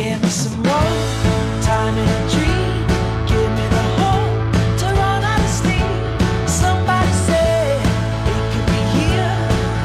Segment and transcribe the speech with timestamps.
[0.00, 0.96] Give me some more
[1.60, 2.88] time in a dream.
[3.28, 4.32] Give me the hope
[4.80, 5.84] to run out of steam.
[6.46, 9.36] Somebody say it could be here.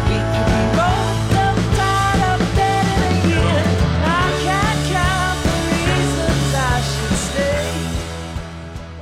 [0.07, 3.59] We could be both up tied up dead in a year.
[4.07, 7.75] I can't count the reasons I should stay.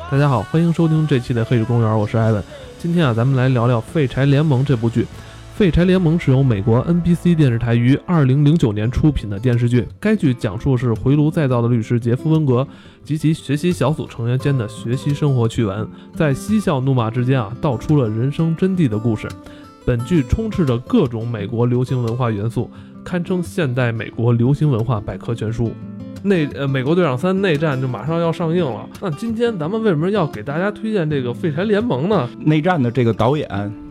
[0.10, 2.44] 大家好，欢迎收听这期的《黑水公园》，我是艾文。
[2.82, 5.04] 今天啊，咱们来聊聊《废柴联盟》这部剧。
[5.56, 9.88] 《废柴联盟》是由美国 NBC 电视台于2009年出品的电视剧。
[10.00, 12.68] 该剧讲述是回炉再造的律师杰夫·温格
[13.04, 19.28] 及其学习小组成员间的学习生活趣闻，在嬉笑怒骂之间啊，道出了人生真谛的故事。
[19.86, 22.68] 本剧充斥着各种美国流行文化元素，
[23.04, 25.72] 堪称现代美国流行文化百科全书。
[26.24, 28.90] 内呃，美国队长三内战就马上要上映了。
[29.00, 32.28] 那今天咱们为什么要给大家推荐这个《废柴联盟》呢？
[32.40, 33.48] 内战的这个导演，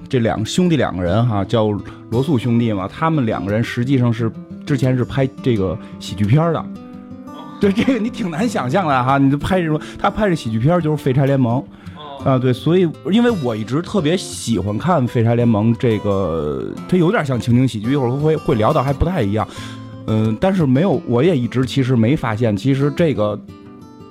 [0.08, 1.70] 这两兄弟两个人哈，叫
[2.10, 4.30] 罗素兄弟嘛，他们两个人实际上是
[4.66, 6.64] 之前是拍这个喜剧片的。
[7.60, 11.64] 对这个你挺难想象的哈，你就拍这种，他拍这喜剧片就是《废柴联盟》
[12.28, 19.46] 啊，对，所以因为我一直特别喜欢看《废柴联盟》这个，它有点像情景喜剧，一会儿会会聊到还不太一样，
[20.08, 23.36] 嗯，但是没有，我也一直其实没发现，其实这个《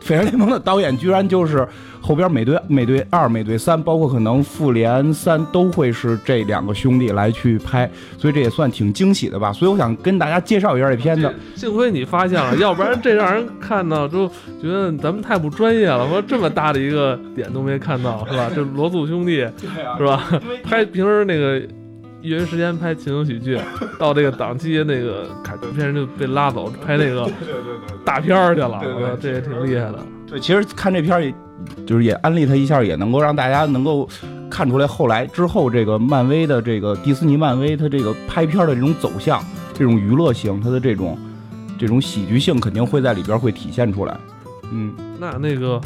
[0.01, 1.65] 废柴联盟》的导演居然就是
[2.01, 9.53] 后边美队、美队二、美队三，包括可能复联三都会是这两个兄弟来去拍，所以这也算挺惊喜的吧。
[9.53, 11.31] 所以我想跟大家介绍一下这片子。
[11.55, 14.27] 幸亏你发现了，要不然这让人看到都
[14.59, 16.07] 觉得咱们太不专业了。
[16.09, 18.51] 说这么大的一个点都没看到，是吧？
[18.53, 19.47] 这罗素兄弟
[19.97, 20.27] 是吧？
[20.63, 21.61] 拍平时那个
[22.21, 23.59] 业余时间拍情景喜剧，
[23.99, 27.29] 到这个档期那个卡通片就被拉走拍那个
[28.05, 28.79] 大片儿去了。
[28.81, 29.99] 对对对我说这也挺厉害的。
[30.27, 31.33] 对，其实看这片儿也，
[31.85, 34.07] 就是也安利他一下，也能够让大家能够
[34.49, 41.17] 看出来后来之后这个漫威的这个迪士尼漫威它这个拍片的这种走向，这种娱乐性，它的这种
[41.77, 44.17] 这种喜剧性肯定会在里边会体现出来。
[44.71, 45.81] 嗯，那那个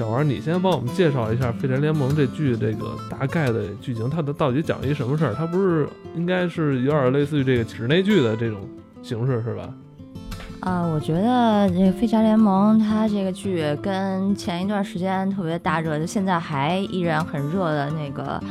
[0.00, 5.34] 小王，你先帮我们介绍一下《废柴联盟》这剧这个大概的剧情，它的到底讲一什么事儿？
[5.34, 5.86] 它不是
[6.16, 8.60] 应该是有点类似于这个室内剧的这种
[9.02, 9.68] 形式是吧？
[10.60, 18.42] 啊、我觉得这个《废柴联盟》它这个剧跟前一段时间特别大热，就现在还依然很热的那个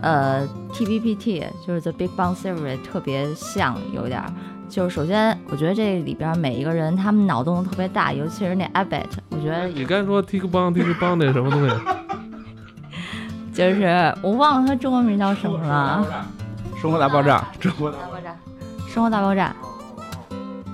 [0.00, 4.32] 呃 TBPT，就是 The Big Bang Theory，特别像，有点儿。
[4.68, 11.74] 就是首先，我觉得这里边每一个人他们脑洞都特别大，尤其是那 Abbott，我觉得你刚说 Tik 帮 Tik 帮那什么东西？
[13.54, 16.26] 就是我忘了他中文名叫什么了。
[16.80, 18.36] 生活大爆炸， 生活大大爆炸，
[18.88, 19.54] 生活大爆炸，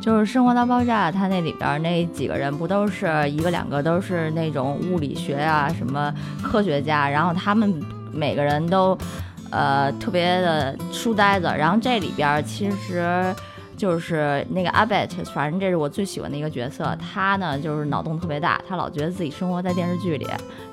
[0.01, 6.11] 就是生活大爆炸，他那里边儿那几个人不都是一个两个都是那种物理学啊什么
[6.43, 8.97] 科学家，然后他们每个人都
[9.51, 13.35] 呃特别的书呆子，然后这里边儿其实。
[13.81, 16.95] 就是那个 Abbot，，反正这是我最喜欢的一个角色。
[16.97, 20.27] 他呢，就是脑洞特别大，他老觉得自己生活在电视剧里，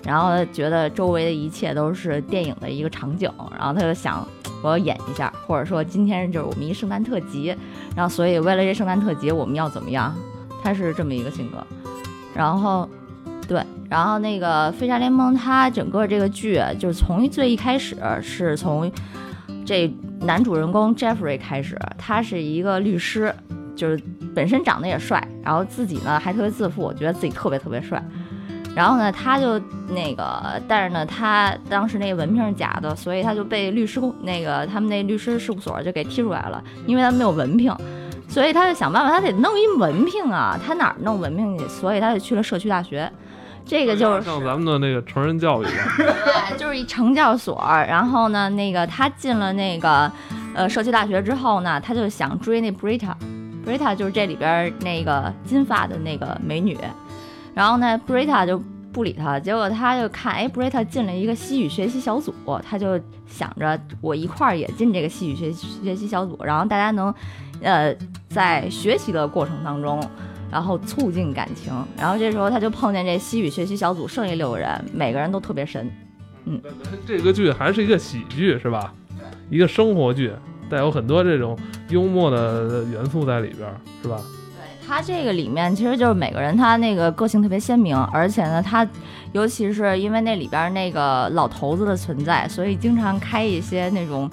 [0.04, 4.28] 然后觉得周围的一切都是电影的一个场景，然后他就想
[4.62, 7.56] 我要演一下，或者说今天就是我们一圣诞特辑，
[7.96, 10.14] 然后所以为了这圣诞特辑我们要怎么样？
[10.62, 11.66] 他是这么一个性格。
[12.36, 12.90] 然后，
[13.48, 18.92] 对，然后那个《飞侠联盟》它整个这个剧就是从最一开始是从
[19.68, 23.36] 这男主人公 Jeffrey 开始，他是一个律师，
[23.76, 24.02] 就是
[24.34, 28.02] 本身长得也帅，然后自己呢还特别自负，觉得自己特别特别帅。
[28.74, 37.76] 然后呢，他就那个，但是呢，他当时那个文凭是假的，所以他就被律师那个他们那律师事务所就给踢出来了，因为他没有文凭，
[38.30, 41.68] 所以他就想办法，他得弄一文凭啊，他哪儿弄文凭去？
[41.68, 43.12] 所以他就去了社区大学，
[43.68, 45.66] 这个就是像咱们的那个成人教育。
[45.98, 47.62] 对，就是一成教所。
[47.88, 50.10] 然后呢，那个他进了那个
[50.56, 56.78] 呃社区大学之后呢，他就想追那 Brita，Brita 就是这里边儿那个金发的那个美女。
[57.54, 58.62] 然后呢，Brita 就
[58.94, 62.98] 不理他，结果他就看，哎，Brita 进了一个西语学习小组，他就
[63.28, 67.14] 想着我一块儿也进这个西语学学习小组，然后大家能
[67.62, 67.94] 呃
[68.30, 70.02] 在学习的过程当中。
[70.52, 75.90] 然后促进感情，然后这时候他就碰见这西语学习小组剩下六个人，每个人都特别神，
[76.46, 76.62] 嗯
[77.06, 78.94] 这个剧还是一个喜剧是吧？
[79.50, 80.32] 一个生活剧，
[80.70, 81.58] 带有很多这种
[81.90, 84.20] 幽默的元素在里边儿是吧？
[84.88, 88.88] 他这个里面其实就是每个人他那个个性特别鲜明，而且呢，他
[89.34, 94.32] 尤其是因为那里边那个老头子的存在，所以经常开一些那种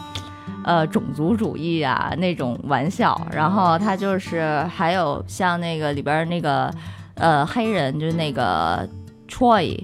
[0.65, 3.21] 呃种族主义啊那种玩笑。
[3.33, 6.71] 然后他就是还有像那个里边那个
[7.15, 8.89] 呃黑人，就是那个
[9.29, 9.79] Troy。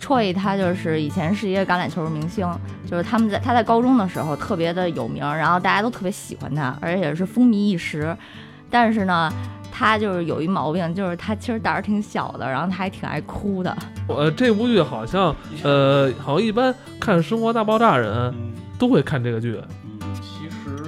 [0.00, 2.46] Troy 他就是以前是一个橄榄球明星，
[2.86, 8.14] 就是他们在他在高中的时候特别的有名，然后大家都特别喜欢他，而且是风靡一时。
[8.68, 9.32] 但是呢，
[9.72, 13.74] 他就是有一毛病，就是他其实胆儿挺小的，然后他还挺爱哭的。
[14.08, 19.58] 呃，这部剧好像呃，好像一般看《生活大爆炸》人嗯都会看这个剧。
[20.14, 20.82] 嗯，其实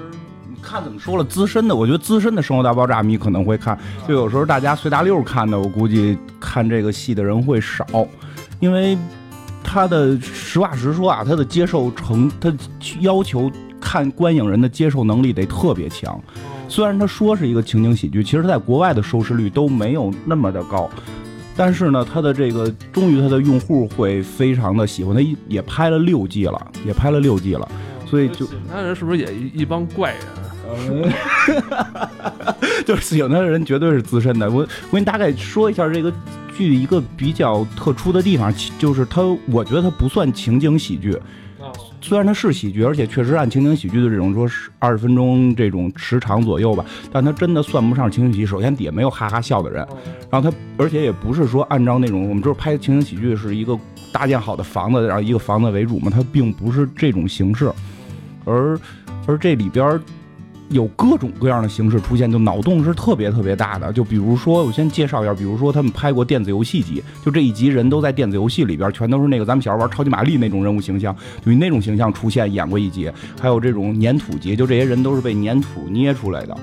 [0.49, 7.85] 你看怎么说了，资深的，我觉得资深的《生活大爆炸》迷可能会看，就有时候大家随大溜看的，我估计看这个戏的人会少，
[8.61, 8.97] 因为
[9.63, 12.53] 他的实话实说啊，他的接受程，他
[13.01, 13.51] 要求
[13.81, 16.21] 看观影人的接受能力得特别强。
[16.69, 20.91] 虽然他说是一个情景喜剧，其实他在国外的收视率都没有那么的高，
[21.57, 27.69] 但是呢，他的这个终于他的用户会非常的喜欢，他一也拍了六季了，也拍了六季了。
[28.07, 30.23] 所以就喜欢他人是不是也一一帮怪人？
[32.85, 34.51] 就是喜欢他的人绝对是资深的。
[34.51, 36.13] 我我给你大概说一下这个
[36.57, 41.13] 剧一个比较特殊的地方，就是它，我觉得它不算情景喜剧，
[41.59, 48.47] 哦，虽然它是喜剧，而且确实按情景喜剧的这种说是二十分钟这种时长左右吧，但它真的算不上情景喜剧。
[48.47, 49.87] 首先底下没有哈哈笑的人，
[50.31, 53.79] 然后它而且也不是说按照那种我们就是拍情景喜剧是一个
[54.13, 57.71] 搭建好的房子，然后一个房子为主嘛，它并不是这种形式，
[58.47, 58.79] 而
[59.27, 60.01] 而这里边
[60.71, 63.93] 有各种各样的形式出现，就脑洞是特别特别大的。
[63.93, 71.15] 就比如说，我先介绍一下，比如说他们拍过电子游戏集，就这一集人都在电子游戏里边，全都是那个咱们小时候玩超级玛丽那种人物形象，
[71.45, 73.09] 就以那种形象出现演过一集。
[73.41, 76.57] 还有这种粘土集，就这些人都是被粘土捏出来的。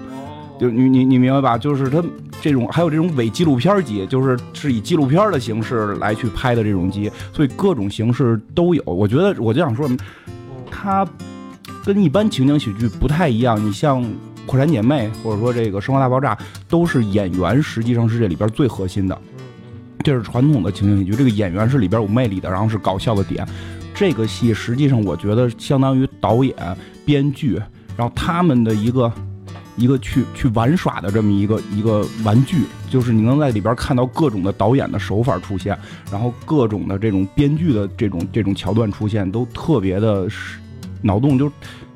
[0.59, 1.57] 就你你你明白吧？
[1.57, 2.03] 就是他
[2.41, 8.83] 这种，还有这种伪纪录片集，就是是以纪录片的形式来去拍的这种集，所以各种形式都有。
[8.85, 9.89] 我觉得我就想说，
[10.69, 11.07] 它
[11.83, 13.63] 跟一般情景喜剧不太一样。
[13.63, 14.01] 你像
[14.45, 16.35] 《破产姐妹》或者说这个《生活大爆炸》，
[16.69, 19.17] 都是演员实际上是这里边最核心的。
[20.03, 23.47] 这是传统的情景喜剧，这个演员是里边有魅力的，然后是搞笑的点。
[23.95, 26.55] 这个戏实际上我觉得相当于导演、
[27.05, 27.61] 编剧，
[27.95, 29.11] 然后他们的一个
[29.77, 35.77] 一个去去玩耍的这么一个一个玩具，就是你能在里边看到各种的导演的手法出现，
[36.11, 40.59] 然后各种的这种编剧的这种这种桥段出现，都特别的是
[41.03, 41.51] 脑洞就。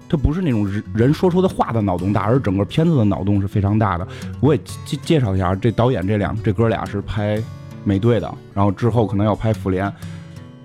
[0.09, 4.07] 它不是那种人人说出的话的脑洞大，而整个片子的脑洞是非常大的。
[4.39, 7.43] 我也介介绍一下，这导演这两这哥俩是拍
[7.83, 9.91] 美队的，然后之后可能要拍复联。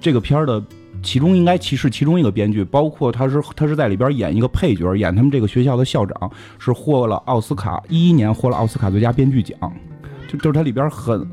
[0.00, 0.62] 这个片儿的
[1.02, 6.30] 其中应该其是其中一个编剧，包括他是他是在里边演一个配角，演他们这个学校的校长，
[6.60, 9.58] 是获了奥斯卡一一年获了奥斯卡最佳编剧奖，
[10.28, 11.28] 就就是他里边很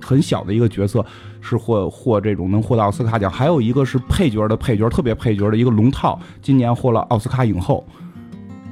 [0.00, 1.04] 很小的一个角色
[1.40, 7.86] 是获获这种能获得奥斯卡奖，还有一个是配角的配角，特别配角的一个龙套，今年获了奥斯卡影后。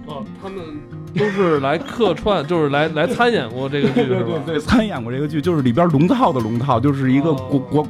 [0.06, 0.62] 哦，他们
[1.14, 4.38] 都是来客串，就是来来参演过这个剧对对？
[4.44, 7.86] 对，参演过这个剧，就是里边龙套的龙套，就是一个哦国国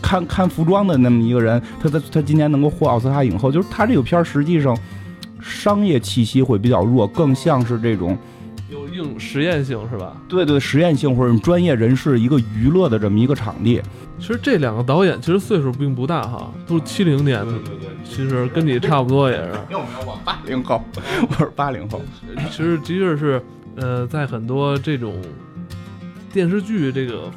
[0.00, 4.78] 看看服装的那么一个人，他他他今年能够获奥斯卡影后，就是他这个片儿实际上
[5.40, 8.16] 商业气息会比较弱，更像是这种
[8.70, 10.16] 有一种实验性是吧？
[10.28, 13.80] 对对实验性或者专业人士一个娱乐的这么一个场地。
[14.18, 17.52] 其实这两个导演其实岁数并不大哈，都是七零年的，
[18.02, 19.52] 其实跟你差不多也是。
[19.68, 20.82] 没有没有，我八零后，
[21.28, 22.00] 我是八零后。
[22.50, 23.42] 其实的确是，
[23.76, 25.14] 呃，在很多这种
[26.32, 27.30] 电视剧这个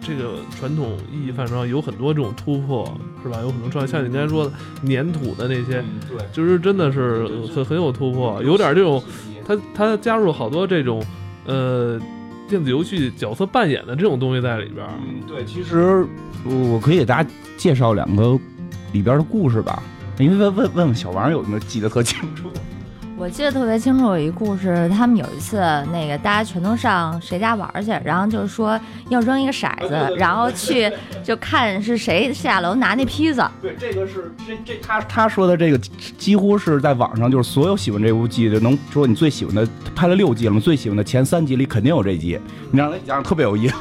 [0.00, 3.38] 这个传统意义范畴上，有很多这种突破，是吧？
[3.42, 4.52] 有很多创像你刚才说的
[4.88, 9.02] 粘土的那些，对，就是真的是很很有突破，有点这种，
[9.46, 11.00] 他他加入了好多这种，
[11.44, 12.00] 呃，
[12.48, 14.90] 电子游戏角色扮演的这种东西在里边儿。
[15.06, 16.04] 嗯，对，其实
[16.44, 18.38] 我可以给大家介绍两个
[18.92, 19.82] 里边的故事吧，
[20.18, 22.50] 因为问问问问小王有没有记得特清楚？
[23.18, 25.56] 我记得特别清楚，有一故事，他们有一次
[25.90, 30.92] 那个大家全都上谁家玩去，然后就是说要扔一个骰子，然后去
[31.24, 33.50] 就看是谁下楼拿那披萨。
[33.62, 35.78] 对，这个是这这他他说的这个
[36.18, 42.38] 几乎是在网上，就是所有喜欢这部剧的，能说你最喜欢的，拍了六季了嘛，最喜欢的前三集里肯定有这集，
[42.70, 43.74] 你让他讲特别有意思。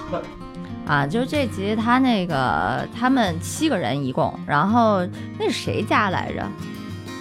[0.88, 5.06] 啊，就是这集他那个他们七个人一共，然后
[5.38, 6.48] 那是谁家来着？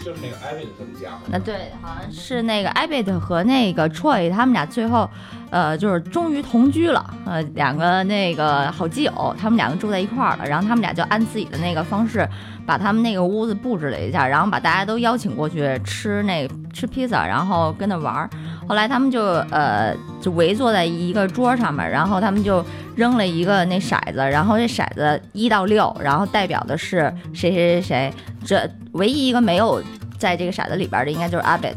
[0.05, 5.09] 就是那个艾薇他们家，那对，好像是那个艾贝特和那个 Troy 他们俩最后，
[5.49, 12.29] 呃，就是终于同居了，呃，两个那个好基友，他们两个住在一块儿了，然后他们俩就按自己的那个方式，
[12.66, 18.30] 把他们那个屋子布置了一下，然后把大家都邀请过去吃那吃披萨，然后跟那玩儿。
[18.66, 22.64] 后来他们就呃就围坐在一个桌上面，然后他们就
[22.97, 29.83] 扔了一个那骰子，然后这骰子一到六，然后代表的是谁谁谁谁，这唯一一个没有
[30.18, 31.76] 在这个骰子里边的应该就是 abbot。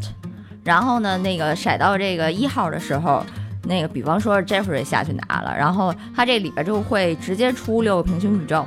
[0.63, 3.25] 然后呢，那个骰到这个一号的时候，
[3.63, 8.65] 那个比方说 Jeffrey 下去拿了，然后他这里边就会直接出六个平行宇宙。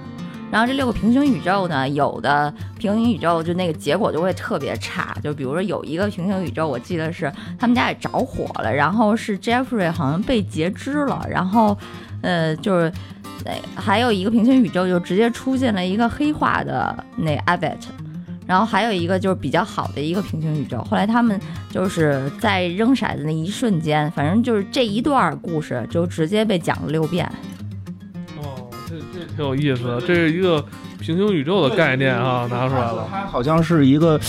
[0.51, 11.77] 然后这六个平行宇宙呢，有的平行宇宙就那个结果就会特别差，就比如说有一个平行宇宙，我记得是他们家也着火了，然后是 Jeffrey 好像被截肢了，然后
[12.23, 12.93] 呃就是。
[13.43, 17.79] 呃，还有一个平行宇宙就直接出现了一个黑化的那 Abbott，
[18.47, 20.85] 然后还有一个就是比较好的一个平行宇宙。
[20.85, 21.41] 后来他们
[21.71, 27.27] 就是在扔骰子那一瞬间，反正就是这一段故事就直接被讲了六遍。
[29.41, 30.63] 挺有意思，这是一个
[30.99, 33.09] 平行宇宙的概念啊，拿出来了。
[33.11, 34.21] 它好像是一个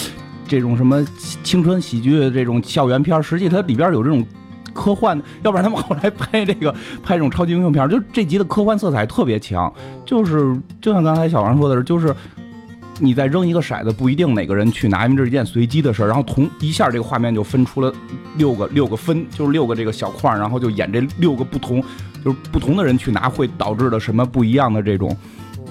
[0.47, 1.05] 这种什么
[1.43, 4.25] 青春喜剧的这种校园片，实际它里边有这种
[4.73, 6.71] 科幻，要不然他们后来拍这个
[7.03, 9.71] 拍这种超级英雄片，就这集的科幻色彩特别强，
[10.05, 12.15] 就是就像刚才小王说的是，就是。
[13.03, 16.07] 你再扔一个骰子，不一定哪个人去拿，因为这是件随机的事儿。
[16.07, 17.91] 然后同一下，这个画面就分出了
[18.37, 21.83] 六个六个分，就是六个这个小框，然后就演这六个不同，
[22.23, 25.15] 就是不同的人去拿，会导致的什么不一样的这种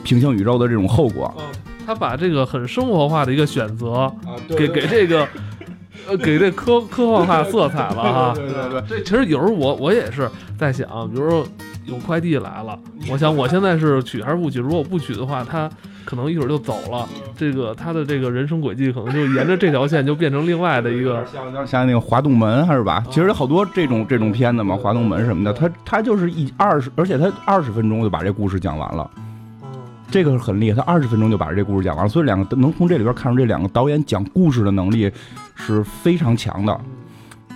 [0.02, 1.26] 平行宇宙的这种后果。
[1.36, 1.42] 哦，
[1.86, 4.12] 他把这个很生活化的一个选择，啊，
[4.48, 5.26] 给给这个，
[6.08, 8.32] 呃，给这科科幻化色彩了哈。
[8.34, 11.46] 对对对对这其实有时候我我也是在想，比如说
[11.90, 12.78] 有快递来了，
[13.10, 14.60] 我想我现在是取还是不取？
[14.60, 15.68] 如果我不取的话，他
[16.04, 21.24] 可能一会儿就走了，这个他的这个人生轨迹可能就沿着这条线就变成另外的一个。
[21.66, 23.04] 像那个滑动门还是吧？
[23.10, 29.10] 其实有好多这种这种片子嘛，滑动门什么的，他他就是一二十，而且他二十分钟就把这故事讲完了。
[30.10, 35.10] 这个是很厉害，他二十分钟就把这故事讲完了，所以两个能从这里边看出这两个导演讲故事的能力
[35.54, 36.80] 是非常强的。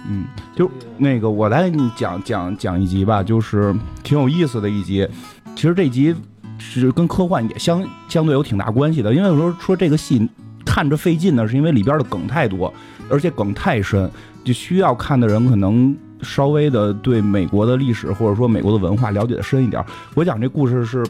[0.08, 5.08] 嗯，就那个我来给你讲讲讲一集吧，就是挺有意思的一集。
[5.56, 6.14] 其实这集
[6.58, 10.28] 是跟科幻也相相对有挺大关系的，因为有时候说这个戏
[10.64, 12.72] 看着费劲呢，是因为里边的梗太多，
[13.08, 14.10] 而且梗太深，
[14.44, 19.84] 就需要看的人可能稍微的对美国的历史或者说美国的文化了解的深一点。
[20.14, 21.06] 我讲这故事是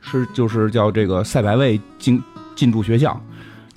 [0.00, 2.22] 是就是叫这个赛百味进
[2.54, 3.20] 进驻学校。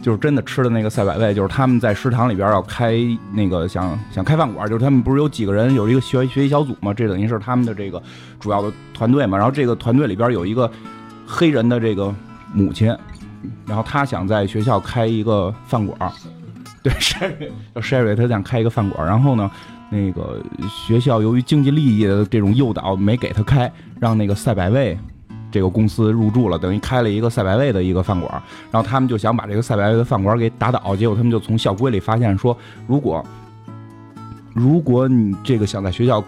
[0.03, 2.93] 就是真的吃的那个赛百味，就是他们在食堂里边要开
[3.31, 8.03] 那个想想开饭馆，就是他们不是有几个人有一个学学习小组嘛，这等于是他们的这个
[8.37, 9.37] 主要的团队嘛。
[9.37, 10.69] 然后这个团队里边有一个
[11.25, 12.13] 黑人的这个
[12.53, 12.93] 母亲，
[13.65, 16.11] 然后他想在学校开一个饭馆，
[16.83, 19.49] 对，Sherry 叫 Sherry，他想开一个饭馆，然后呢，
[19.89, 24.97] 那个学校由于经济利益的这种诱导，没给他开，让那个赛百味。
[25.53, 32.57] 这个公司入驻了，等于开了一个赛百味的一个饭馆，然后他们就想把这个赛百味的饭馆给打倒，结果他们就从校规里发现说，
[32.87, 33.23] 如果
[34.55, 36.23] 如果你这个想在学校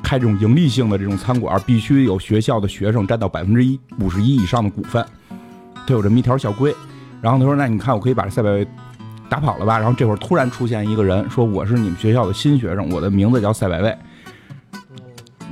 [0.00, 5.04] 开这种盈利性的这种餐馆，必须有学校的学生占到百分之一五十一以上的股份，
[5.86, 6.72] 他有这么一条校规。
[7.20, 8.66] 然后他说，那你看我可以把这赛百味
[9.28, 9.76] 打跑了吧？
[9.76, 13.96] 然后这会儿突然出现一个人说，我是你们学校的新学生，我的名字叫赛百味。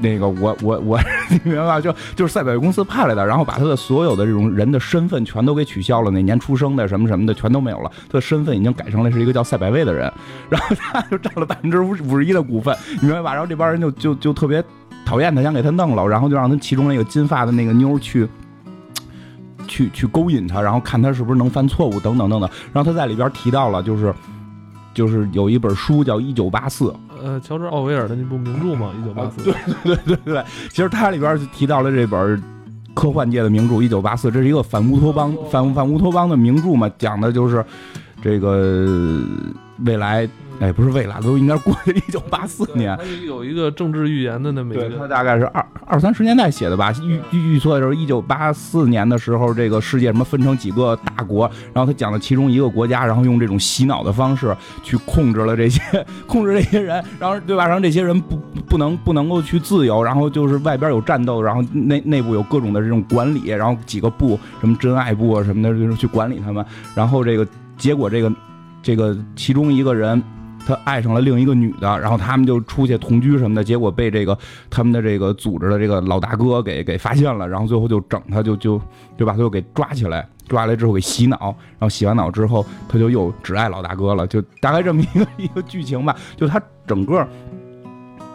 [0.01, 1.01] 那个我我我，
[1.31, 1.81] 你明白吧？
[1.83, 10.13] 就就是赛百味公司派来的，然后把他的所有的这种人的身份全都给取消了，哪年出生的什么什么的全都没有了，他的身份已经改成了是一个叫赛百味的人，
[10.51, 13.33] 然后他就占了百分之五五十一的股份，你明白吧？
[13.33, 14.63] 然后这帮人就就就特别
[15.05, 18.29] 讨厌他，想给他弄了，然后就让他其中那个金发的那个妞去。
[19.69, 22.49] 去去勾引他，然后看他是不是能犯错误，等等等等。
[22.73, 24.15] 然后他在里边提到了，就是
[24.95, 26.85] 就是有一本书叫《一九八四》，
[27.27, 29.41] 呃，乔治奥威尔的那部名著嘛，《一九八四》。
[29.45, 29.53] 对
[29.83, 32.41] 对对对对，其实它里边就提到了这本
[32.95, 37.65] 科幻界的名著《一九八四》，这是一个反乌托邦、反反乌托邦的名著嘛，讲的就是
[38.23, 38.87] 这个
[39.85, 40.29] 未来，
[40.61, 43.05] 哎，不是未来，都应该过去一九八四年它。
[43.27, 46.93] 有一个政治预言的那么一个，他，大概是二二三十年代写的吧。
[47.03, 55.81] 预预预测的时候，一九八四年的时候，这个世界什么分成几个大国，然后他讲了其中一个国家，然后用这种洗脑的方式去控制了这些
[56.27, 57.67] 控制这些人，然后对吧？
[57.67, 58.37] 让这些人不
[58.69, 66.65] 不能不能够去自由，然后就是外边有战斗，然后内内部有各种的这种管理，然后几个部什么真爱部啊什么的，就是去管理他们。
[66.95, 67.47] 然后这个
[67.77, 68.33] 结果，这个
[68.83, 70.23] 这个其中一个人。
[70.67, 74.37] 他爱上了另一个女的，然后他们就出去同居什么的，结果被这个
[74.69, 78.81] 他们的这个组织的这个老大哥给给发现了，然后最后就整他，就就
[79.17, 86.17] 就把他就给抓起来，抓来之后给洗脑，然后洗完脑之后，他就又只爱老大哥了，就大概这么一个一个剧情吧。
[86.37, 87.27] 就他整个，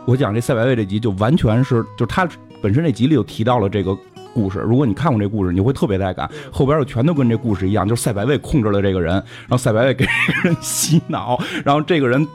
[0.05, 2.27] 我讲这赛百味这集就完全是，就他
[2.61, 3.97] 本身这集里就提到了这个。
[4.33, 6.29] 故事，如果你看过这故事，你会特别带感。
[6.51, 12.27] 后边就全都跟这故事一样，就是赛百味控制了这个人，然后赛百味给这个人洗脑， 然后这个人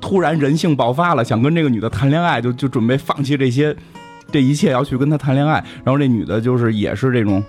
[0.00, 3.74] 突然人性爆发了，想跟这个女的谈恋爱，就就准备放弃这些
[4.30, 5.64] 这一切，要去跟她谈恋爱。
[5.84, 7.42] 然后这女的就是也是这种，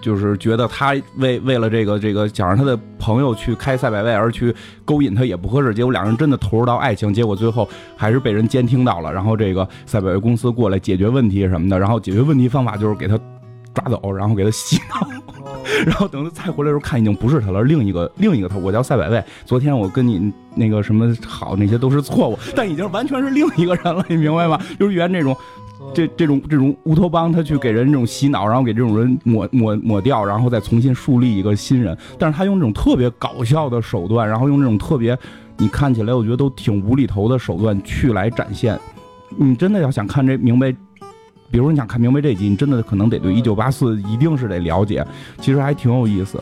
[0.00, 4.54] 就是觉得他为为了这个这个想让他的朋友去开赛百味而去
[4.84, 13.18] 勾引他也不合适，结果两人真的投入到爱情，结果最后还是被人监听到了，然后这个赛百味公司过来解决问题什么的，然后解决问题方法就是给他。
[13.72, 15.06] 抓走，然后给他洗脑，
[15.86, 19.22] 然后等他再回来的时候看已经不是他了，另一个另一个他，我叫赛百味。
[19.44, 24.60] 昨天我跟你那个什么好那些都是错误，但已经完全是另一个人了，你明白吗？
[24.76, 25.36] 就是原这种
[25.94, 31.96] 这这种这种乌托邦，他去给人这种洗脑，然后给这种人抹抹抹掉，然后再重新树立一个新人。
[32.18, 35.18] 但是他用这种特别搞笑的手段，然后用这种特别
[35.58, 38.78] 你看起来我觉得都挺无厘头的手段去来展现。
[39.36, 40.70] 你真的要想看这明白，
[41.50, 45.06] 比如你想看明白这集，你真的可能得对一九八四一定是得了解，
[45.40, 46.38] 其实还挺有意思。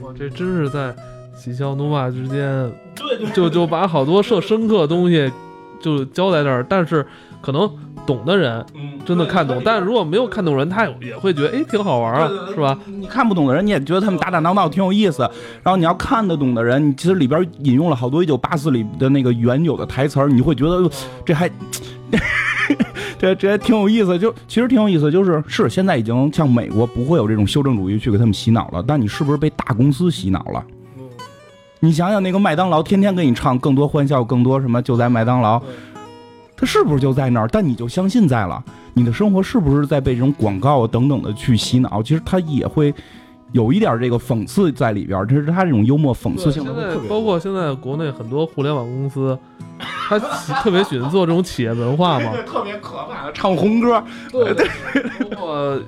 [0.00, 0.94] 哇，这真是在
[1.36, 5.30] 喜笑怒骂之间，对就就把好多设深刻的东西
[5.80, 7.06] 就交在这儿，但是
[7.44, 7.70] 可能
[8.06, 12.78] 懂的人嗯真的看懂，但是如果没有看懂人，他也会觉得哎挺好玩啊，是吧？
[12.86, 15.22] 你看不懂的人，你也觉得他们打打闹闹挺有意思。
[15.62, 20.90] 然后你要看得懂的人，你其实里边引用了好多一九八四里的那个原有的台词儿，你会觉得
[21.24, 21.50] 这还。
[23.18, 30.64] 这这还挺有意思，就其实挺有意思，就是是现在已经像美国不会有这种修正主义去给他们洗脑了，但你是不是被大公司洗脑了？
[31.80, 35.62] 你想想那个麦当劳天天给你唱更多欢笑，更多什么就在麦当劳，
[36.56, 37.48] 它是不是就在那儿？
[37.50, 42.02] 但你就相信在了，你的生活是不是在被这种广告啊等等的去洗脑？
[42.02, 42.94] 其实它也会
[43.52, 49.38] 有一点这个讽刺在里边儿，这是它这种幽默讽刺对，性现在的包括现在国内很多互联网公司，
[50.08, 50.18] 他
[50.62, 54.54] 特别喜欢做这种企业文化嘛， 特别可怕的唱红歌， 对，
[55.30, 55.80] 包括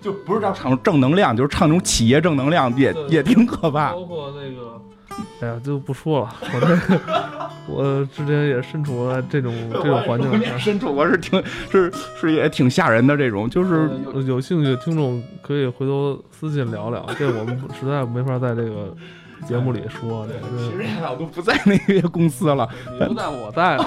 [0.00, 3.92] 就不是叫唱正能量，就是唱那种企业正能量，也对也挺可怕。
[3.92, 4.80] 包括那个，
[5.40, 6.34] 哎呀，就不说了。
[6.54, 7.00] 我这
[7.66, 10.58] 我之前也身处在这种 这种环境。
[10.58, 18.94] 身处我是挺是是也挺吓人的这种，就是有有兴趣的听众可以回头私信聊聊，这我们实在没法在这个
[19.46, 22.68] 节目里说，这其是实我都不在那个公司了。
[23.00, 23.84] 你不在我在了。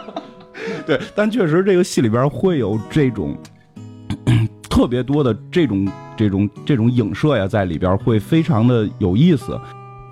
[0.86, 3.36] 对，但确实这个戏里边会有这种
[4.68, 9.58] 特别多的这种这种这种影射呀，在里边会非常的有意思。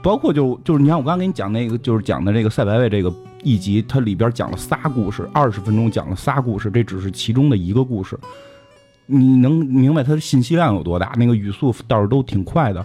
[0.02, 3.12] 包括就就是你看我刚刚给你讲那个，就是讲的这个赛白味这个
[3.42, 8.18] 一集，它里边讲了仨故事，二十分钟讲了仨故事，这只是其中的一个故事。
[9.06, 11.12] 你能明白它的信息量有多大？
[11.16, 12.84] 那个语速倒是都挺快的。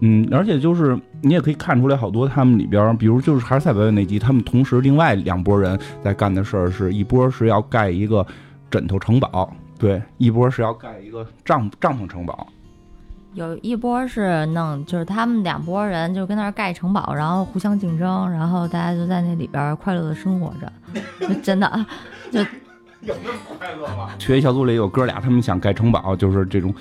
[0.00, 8.24] 嗯，而且就是你也可以看出来，好多他们里边，比如就是还是赛百味那集，他们同时另外两拨人在干的事儿，是一波是要盖一个
[8.70, 12.46] 枕头城堡，对，一波是要盖一个帐帐篷城堡。
[13.34, 20.72] 有一波是弄，就是他们两拨人就跟那儿盖城堡，然后互相竞争，然后大家就在那里边儿快乐的生活着，
[21.42, 21.86] 真的
[22.30, 22.40] 就
[23.02, 24.10] 有那么快乐吗？
[24.18, 26.74] 学习小组里有哥俩，他们想盖城堡，就是这种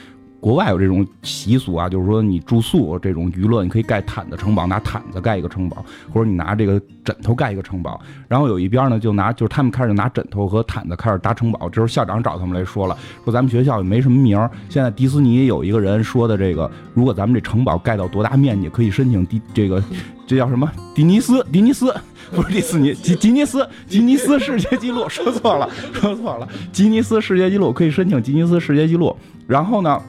[0.47, 7.99] 国外有这种习俗啊，就是说你住宿这种娱乐，你可以盖毯子城堡，拿毯子盖一个城堡，或者你拿这个枕头盖一个城堡。
[8.29, 11.67] 然后有一边呢，就拿就是他们开始拿枕头和毯子开始搭城堡。
[11.67, 19.83] 这时候校长找他们来说了，说咱们学校也没什么名儿，现在迪士尼有一个人说的这个，如果咱们这城堡盖到多大面积，可以申请迪这个
[20.25, 21.93] 这叫什么迪尼斯迪尼斯。
[22.31, 29.13] 不是迪士尼，吉吉尼斯，吉尼斯世界纪录，说错了，说错了，吉尼斯世界纪录可以申请吉尼斯世界纪录。
[29.45, 30.01] 然后呢，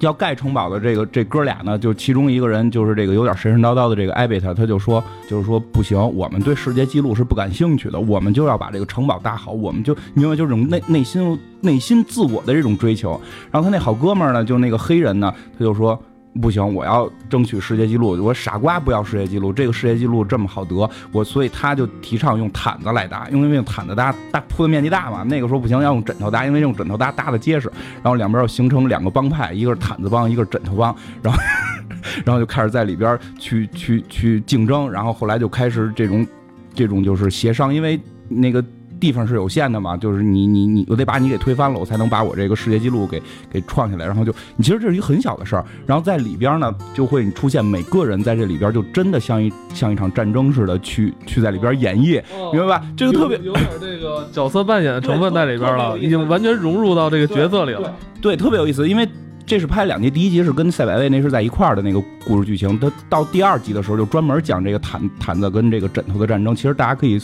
[0.00, 13.20] 要盖城堡的这个这哥俩呢，就其中一个人就是这个有点神神叨叨的这个艾贝特，他就说，就是说不行，我们对世界纪录是不感兴趣的，我们就要把这个城堡搭好，我们就因为就是种内内心内心自我的这种追求。
[13.50, 16.00] 然后他那好哥们儿呢，就那个黑人呢，他就说。
[16.40, 18.10] 不行，我要争取世界纪录。
[18.22, 25.22] 我傻瓜不要世界纪录，这个世界纪录这么好得，我所以他就提倡用毯子来搭，因为用毯子搭搭铺的面积大嘛。
[25.22, 27.70] 那个时候不行，要用枕头搭，因为用枕头搭搭的结实。
[28.02, 30.94] 然后两边要形成两个帮派，一个是毯子帮，一个是枕头帮。
[31.22, 31.40] 然后
[32.26, 34.90] 然后就开始在里边去去去竞争。
[34.90, 36.26] 然后后来就开始这种
[36.74, 38.64] 这种就是协商，因为那个。
[39.04, 44.06] 地方是有限的嘛，就是你你你，我得把你给推翻了，我才能把我这个世界纪录给给创下来。
[44.06, 45.62] 然后就，你其实这是一个很小的事儿。
[45.84, 52.86] 然后在里边呢，就会出现每个人在这里边就真的像一像一场战争似的去去在里边演绎，明白吧？
[52.96, 57.94] 这个特别有有点这个角色扮演的成分在里边了，已经完全融入到这个角色里了。
[58.22, 59.06] 对，特别有意思，因为
[59.44, 66.56] 这是拍两集，第一集是跟赛百味那是在一块儿的那个故事剧情，它到第二集的时候就专门讲这个毯毯子跟这个枕头的战争。
[66.56, 67.20] 其实大家可以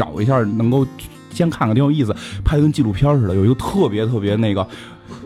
[0.00, 0.86] 找一下，能够
[1.30, 4.66] 先看看，挺有意思，拍的跟纪录片似的，有一个特别特别那个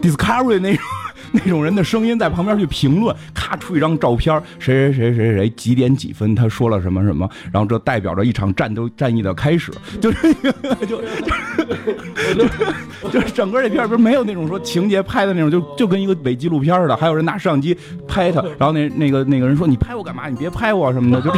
[0.02, 0.84] Discovery 那种。
[1.32, 10.32] 那种人的声音在旁边去评论，咔出一张照片，谁谁谁谁谁几点几分，他说了什么什么，然后这代表着一场战斗战役的开始， 就是
[10.86, 11.02] 就
[12.36, 20.28] 就就是整个这片不是没有那种说情节拍的那种，就就跟一个伪纪录片似的，还有人拿摄像机拍他，然后那那个那个人说你拍我干嘛？
[20.28, 21.32] 你别拍我什么的，就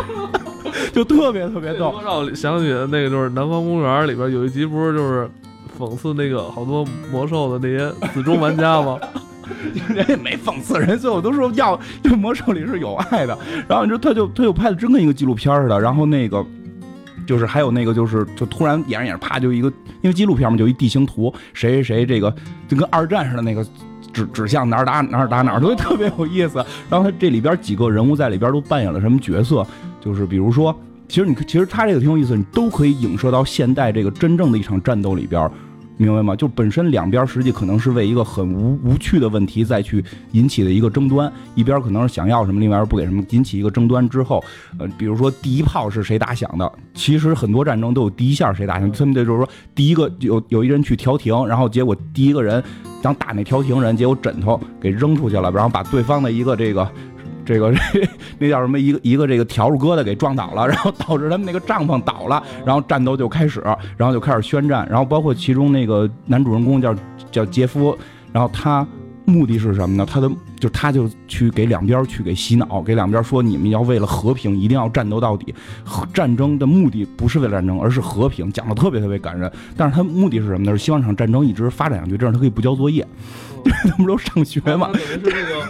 [0.92, 1.94] 就特别特别逗。
[2.04, 5.28] 让我想起那个就是《南方公园》里边有一集，不是就是
[5.78, 8.98] 讽刺那个好多魔兽的那些死忠玩家吗？
[9.88, 13.38] 人 也没讽刺人，最后都说要这魔兽里是有爱的。
[13.68, 15.80] 然后你说他就他就拍的真跟一个纪录片似的。
[15.80, 16.44] 然后那个
[17.26, 19.68] 就是还有那个就是就突然演着演着啪就一个，
[20.02, 22.34] 因为纪录片嘛就一地形图，谁谁谁这个
[22.66, 23.64] 就跟二战似的那个。
[24.12, 26.64] 指指向哪儿打哪儿打哪儿，都特别有意思。
[26.88, 29.66] 然后他这里边几个人物在里边都扮演了什么角色？
[30.06, 30.72] 就是比如说，
[31.08, 35.50] 其实你其实他这个挺有意思，你都可以影射到现代这个真正的一场战斗里边。
[35.98, 36.36] 明白吗？
[36.36, 44.44] 就本身两边实际可能是为一个很无无趣的问题再去引起的一个争端，一边可能是想要什么，另外边不给什么，引起一个争端之后，
[44.78, 46.70] 呃，比如说第一炮是谁打响的？
[46.92, 52.62] 其实很多战争都有第一下谁打响，他们这就是说第一个有有一人去调停，然后结果第一个人
[53.02, 56.86] 想打那调停人，结果枕头给扔出去了，然后把对方的一个这个。
[57.46, 57.72] 这个
[58.38, 58.78] 那叫什么？
[58.78, 63.62] 一个一个这个笤帚疙瘩给撞倒了，然后导致他们那个帐篷倒了，然后战斗就开始，
[63.96, 66.94] 然后就开始宣战，然后包括其中那个男主人公叫
[67.30, 67.96] 叫杰夫，
[68.32, 68.86] 然后他
[69.24, 70.04] 目的是什么呢？
[70.04, 75.54] 他的就他就去给两边去给洗脑，给两边说你们要为了和平一定要战斗到底，
[76.12, 79.50] 战争的目的不是为了战争，而是和平，讲的特别特别感人。
[79.76, 80.72] 但是他目的是什么呢？
[80.72, 83.06] 是希望这场战争一直发展下去，这样他可以不交作业，
[83.64, 84.90] 他们都上学嘛。
[84.94, 85.66] 是这个。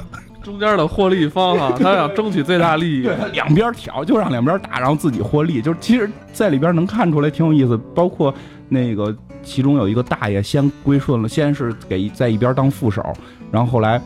[0.47, 5.61] 中间的获利方哈， 他想争取最大利益，对，两边挑，就让两边打，然后自己获利。
[5.61, 7.77] 就是其实，在里边能看出来挺有意思。
[7.93, 8.33] 包括
[8.69, 13.03] 那个其中有一个大爷先归顺了，先是给在一边当副手，
[13.51, 14.01] 然后后来。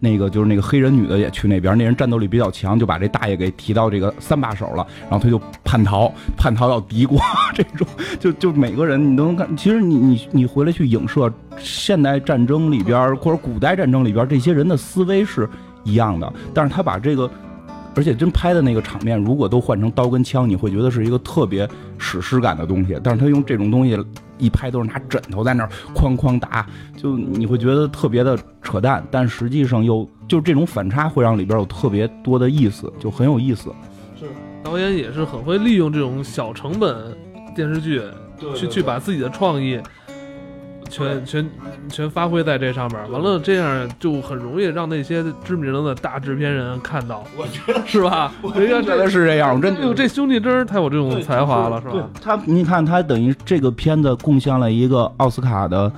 [0.00, 7.18] 那个就是那个黑人女的也去那边，那人战斗力比较强，就把这大爷给提到这个三把手了，然后他就叛逃，叛逃到敌国，
[7.54, 7.86] 这种
[8.18, 15.48] 就就每个人你都能看，其实你你你回来去影射现代战争里边或者古代战争里边这些人的思维是
[15.84, 17.30] 一样的，但是他把这个。
[17.98, 22.94] 而且真拍的那个场面，如果都换成刀跟枪，你会觉得是一个特别史诗感的东西。
[23.02, 23.96] 但是他用这种东西
[24.38, 29.04] 一拍，都是拿枕头在那儿哐哐打，就你会觉得特别的扯淡。
[29.10, 33.72] 但实际上又就这种反差会让里边有特别多的意思，就很有意思。
[34.18, 34.26] 是
[34.62, 37.16] 导演也是很会利用这种小成本
[37.54, 38.02] 电视剧，
[38.54, 39.80] 去去把自己的创意。
[40.88, 41.50] 全全
[41.88, 48.32] 全发挥在这上面，完了这样就很容易让那些知名的大制片人看到，我觉得是吧？
[48.42, 52.08] 我应该觉得是这样，我真的，这兄弟真是太有这种才华了，是吧？
[52.20, 55.90] 他，你看他等于这个片子贡献了一个奥斯卡的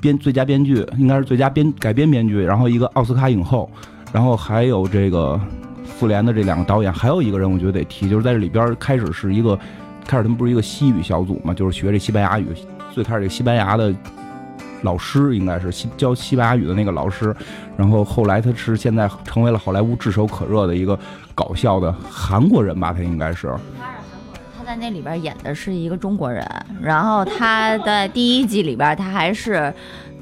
[0.00, 3.70] 编最佳编剧，应该是最佳编改编编剧，然后一个奥斯卡影后，
[4.12, 5.38] 然后还有这个
[5.84, 9.58] 复联的这两个导演，还有一个人我觉得得提，就是在这里边开始是一个
[10.06, 12.46] 开始他们不是一个西语小组嘛，就是学这西班牙语，
[12.92, 13.94] 最开始这西班牙的。
[14.82, 17.34] 老师应该是西教西班牙语的那个老师，
[17.76, 20.98] 然后后来他是现在成为了好莱坞炙手可热的一个
[21.34, 23.48] 搞笑的韩国人吧，他应该是。
[23.78, 26.46] 他是韩国人，他在那里边演的是一个中国人，
[26.80, 29.72] 然后他的第一季里边他还是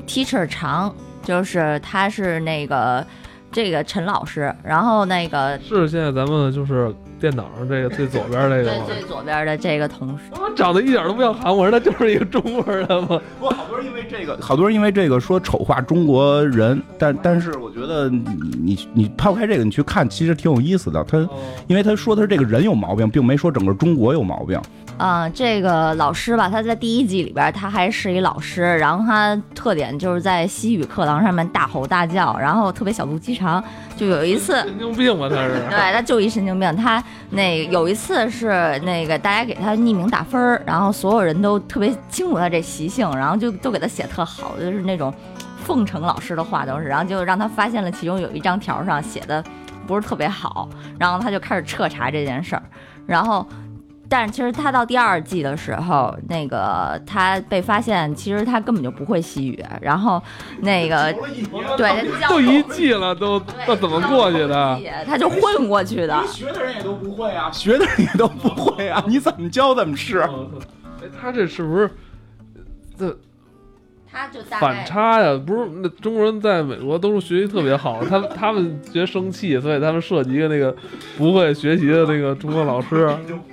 [0.07, 3.07] teacher 长，就是他是那个
[3.53, 6.95] 这个陈老师，然后那个是现在咱们就是。
[7.21, 8.85] 电脑上这个最左边这个吗？
[8.87, 13.21] 最左边的这个同事，长得一点都不像韩国人，他就是一个中国人吗？
[13.41, 21.03] 不，好多人因为这个，好多人因为这个说丑化中国人，但但是我觉得你你抛开这个，你去看其实挺有意思的。
[21.05, 21.19] 他
[21.67, 24.61] 因为他说的是这个人有毛病，并没说整个中国有毛病。
[24.99, 33.63] 嗯，这个老师吧，他在第一季里边他还是一老师，然后他特点就是在西语课堂上面大吼大叫，然后特别小肚鸡肠。
[33.97, 36.75] 就有一次神经病吧，他是对，他就一神经病。
[36.75, 45.15] 他那有一次是那个大家给他匿名打分儿，然后所有人都特别清楚他这习性，然后就都给他写特好，就是那种
[45.65, 49.43] 奉承老师的话都是，然后就让他发现了其中有一张条上写的
[49.87, 52.63] 不是特别好，然后他就开始彻查这件事儿，
[53.07, 53.47] 然后。
[54.09, 59.63] 但是其实他到第二季的时候，那个他被发现，其实他根本就不会西语。
[59.81, 60.23] 然后，
[60.61, 61.13] 那个
[61.77, 64.81] 对，都一季了，都那怎么过去的？
[65.07, 66.27] 他就混过去的。
[66.27, 70.21] 学的人也都不会啊，学的人也都不会啊，你怎么教怎么是。
[70.21, 71.91] 哎，他这是不是
[72.99, 73.17] 这？
[74.11, 80.75] 他就反差呀，不是那中国人在美国都是学习特别好，他他们觉得生气，所以他们设计一个那个
[81.17, 83.09] 不会学习的那个中国老师，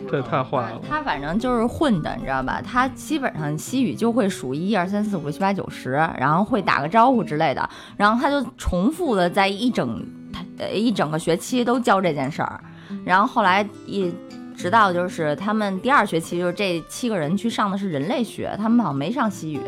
[0.09, 0.81] 这太坏了。
[0.89, 2.61] 他反正就是混的，你知道吧？
[2.61, 12.59] 他基本上西语就会数一二三四五六七八九十，然后会打个招呼之类的，然后他就重复的在一整他一整个学期都教这件事儿，
[13.03, 14.13] 然后后来一。
[14.55, 19.61] 直到就是他们第二学期，就是这七个人去上的是人类学，他们好像没上西语。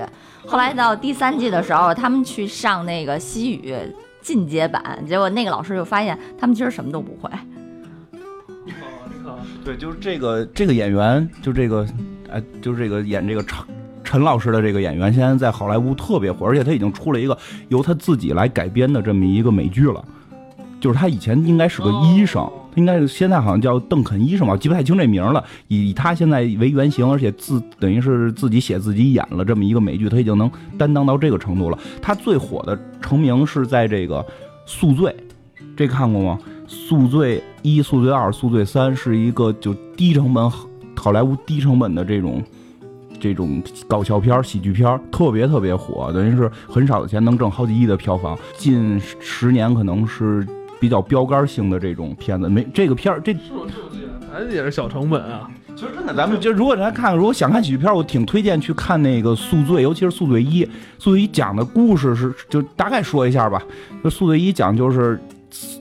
[0.46, 3.76] 后来到第三季的时候，他们去上那个西语
[4.22, 7.30] 进阶版，结果那个老师就发现他们其实什么都不会。
[9.64, 11.86] 对，就是这个这个演员，就这个，
[12.32, 13.66] 哎，就是这个演这个陈
[14.04, 20.04] 陈老师的这个演员，现在在好莱坞特别火，而且他已经出了一个由他自己来改编的这么一个美剧了。
[20.80, 25.44] 就是他以前应该是个医生，他应该是现在好像叫邓肯医生吧，记不太清这名了。
[25.68, 31.78] 以他现在为原型，而且自等于是自己写自己演了这么一个美剧，他已经能担当到这个程度了。
[32.02, 34.20] 他最火的成名是在这个
[34.66, 35.12] 《宿醉》，
[35.76, 36.40] 这看过吗？
[36.70, 40.50] 《宿醉一》《宿醉二》《宿醉三》是一个就低成本
[40.96, 42.42] 好莱坞低成本的这种。
[43.20, 48.38] 这种搞笑片、喜剧片特别特别火，等于是很少的钱能挣好几亿的票房。
[48.56, 50.46] 近十年可能是
[50.80, 55.50] 比较标杆性的这种片子，没这个片儿这是我这么记得，咱也是小成本啊。
[55.76, 60.66] 其实真的，咱们就如果咱看，如果想看喜剧片儿，我挺推荐去看那个《宿醉》，尤其是《宿醉一》。
[60.98, 63.62] 《宿醉一》讲的故事是，就大概说一下吧。
[64.04, 65.20] 就《宿醉一》讲就是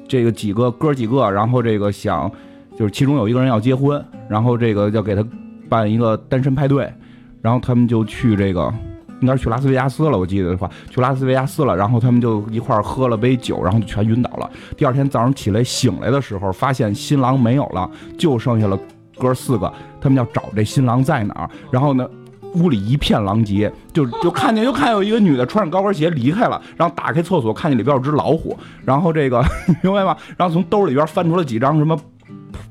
[0.07, 2.31] 这个几个哥几个，然后这个想
[2.79, 5.25] 就是其中有一个人要结婚，然后这个要给他
[5.67, 6.93] 办一个单身派对，
[7.41, 8.73] 然后他们就去这个。
[9.21, 14.51] 应该是去拉斯维加斯了，我记得的话，去拉斯维加斯了，然后他们就一块儿喝了杯酒，然后就全晕倒了。
[14.77, 18.79] 第二天早上起来醒来的时候，发现新郎没有了，就剩下了
[19.19, 21.51] 哥四个，他们要找这新郎在哪儿。
[21.71, 22.07] 然后呢，
[22.55, 29.43] 屋里一片狼藉，就就看见就看有一个女的穿着高跟鞋离开了，然后打开厕所看见里边有只老虎，然后这个
[29.83, 30.17] 明白吗？
[30.37, 31.99] 然后从兜里边翻出了几张什么。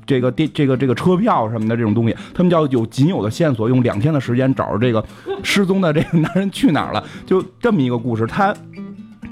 [0.06, 5.04] 这个电这个这个车票什么的这种东西，他们叫有仅有的线索，用两天的时间找着这个
[5.42, 8.26] 失踪的这个男人去哪儿了，就这么一个故事。
[8.26, 8.54] 他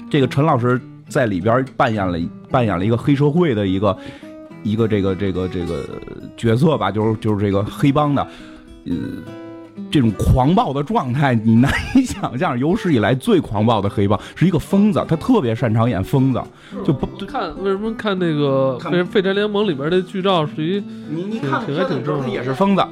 [0.09, 2.17] 这个陈老师在里边扮演了
[2.49, 3.97] 扮演了一个黑社会的一个
[4.63, 5.83] 一个这个这个这个
[6.35, 8.27] 角色吧，就是就是这个黑帮的，
[8.85, 8.95] 呃。
[9.91, 12.57] 这种狂暴的状态，你难以想象。
[12.57, 16.41] 有史以来最狂暴的黑帮是一个疯子，他特别擅长演疯子，
[16.85, 22.83] 就不看为什么看那个《废废柴联盟》里边的剧照是一你你看挺还挺正他也是疯子，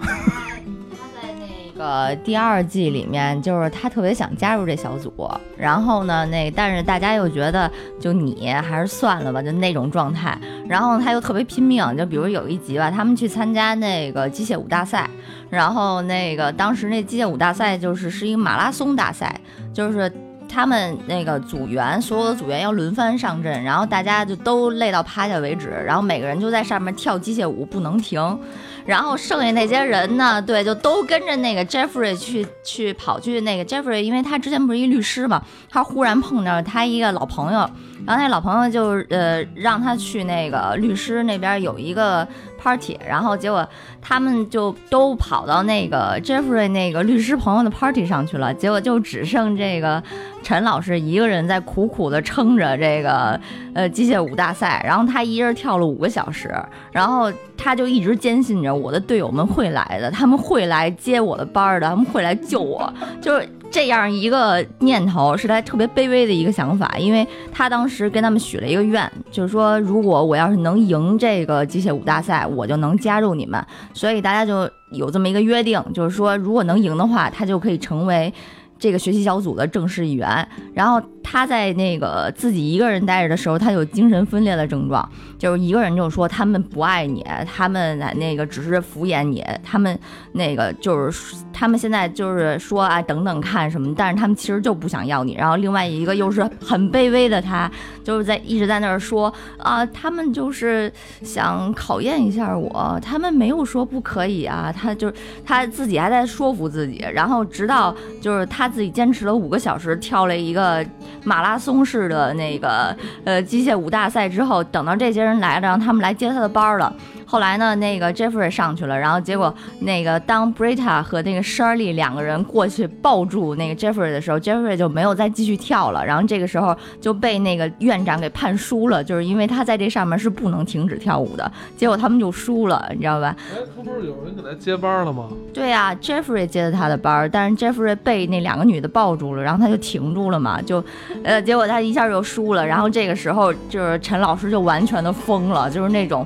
[1.83, 5.11] 呃，第二季里面就是他特别想加入这小组，
[5.57, 7.69] 然后呢，那但是大家又觉得
[7.99, 10.37] 就你还是算了吧，就那种状态。
[10.65, 15.09] 然后他又特别拼命，就比如有一集吧，他们去参加那个机械舞大赛，
[15.49, 19.37] 然后那个当时那机械舞大赛就是是一个马拉松大赛，
[19.73, 20.09] 就是
[20.47, 28.39] 他们那个组员所有的组员要轮番上阵，然后大家就都累到趴下为止，然后每个人就在上面跳机械舞不能停。
[28.85, 30.41] 然后剩下那些人呢？
[30.41, 37.69] 对，就都跟着那个 Jeffrey 去去跑去那个 Jeffrey，因为他之前不是一律师嘛，他忽然碰着他一个老朋友，
[38.05, 42.27] 然后那老朋友就呃让他去那个律师那边有一个
[42.61, 43.67] party，然后结果
[44.01, 50.01] 他们就都跑到那个 Jeffrey 那个律师朋友的 party 上去了，结果就只剩这个
[50.41, 53.39] 陈老师一个人在苦苦的撑着这个
[53.73, 56.53] 呃机械舞大赛，然后他一人跳了五个小时，
[56.91, 73.59] 然后他就一直坚信着我的队友们会来的，他们会来接我的班的，他们会来救我，就是这样一个念头是他特别卑微的一个想法，因为他当时跟他们许了一个愿，就是说如果我要是能赢这个机械舞大赛，我就能加入你们，
[73.93, 78.31] 所以大家就有这么一个约定，就是说如果能赢的话，他就可以成为。
[78.79, 85.09] 这个学习小组的正式一员，然后他在那个自己一个人待着的时候，他有精神分裂的症状，
[85.39, 89.97] 就是一个人就说他们不爱你，他们那个只是敷衍你，他们
[90.33, 95.35] 那个就是他们现在就是说啊等等看什么，但是他们其实就不想要你。
[95.35, 97.71] 然后另外一个又是很卑微的他，
[98.03, 100.91] 就是在一直在那儿说啊，他们就是
[101.23, 105.13] 想考验一下我，他们没有说不可以啊，他就是
[105.45, 108.73] 他自己还在说服自己，然后直到就是他。
[108.73, 110.83] 自己坚持了五个小时，跳了一个
[111.23, 116.93] 马拉松式的那个呃机械舞大赛之后，等到这些人来了，让他们来接他的班了。
[117.33, 126.05] 后来呢，那个 Jeffrey 上去了，然后结果那个当 Brita 和那个 Shirley 两个人过去抱住那个 Jeffrey 的时候，Jeffrey 就没有再继续跳了。
[126.05, 131.51] 然后这个时候就被那个院长给判输了，就是因为他在这上面是不能停止跳舞的。
[131.75, 133.35] 结果他们就输了，你知道吧？
[133.51, 135.29] 哎，他不是有人给他接班了吗？
[135.51, 140.85] 对呀，Jeffrey 接的他的班，但是 Jeffrey 被那两个女的抱住了，然后他就停住了嘛，就
[141.23, 142.63] 呃，结果他一下就输了。
[142.63, 146.23] 然后这个时候就是陈老师就完全的疯了，就是那种。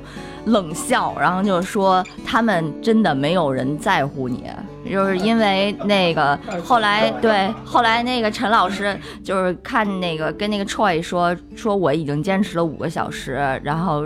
[0.48, 4.44] 冷笑，然后就说他们真的没有人在乎你，
[4.90, 14.04] 就是因为那个后来对后来那个陈老师就是看那个跟那个 Troy 说说我已经坚持了五个小时，然后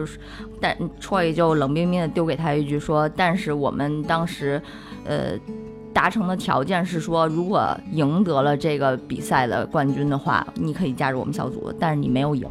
[0.60, 4.60] 但 Troy 就冷冰冰的丢给他一句说，但是我们当时
[5.04, 5.38] 呃
[5.92, 12.48] 达成的条件是说，如果赢得了这个比赛的冠军的话，你可以加入我们小组，但是你没有赢。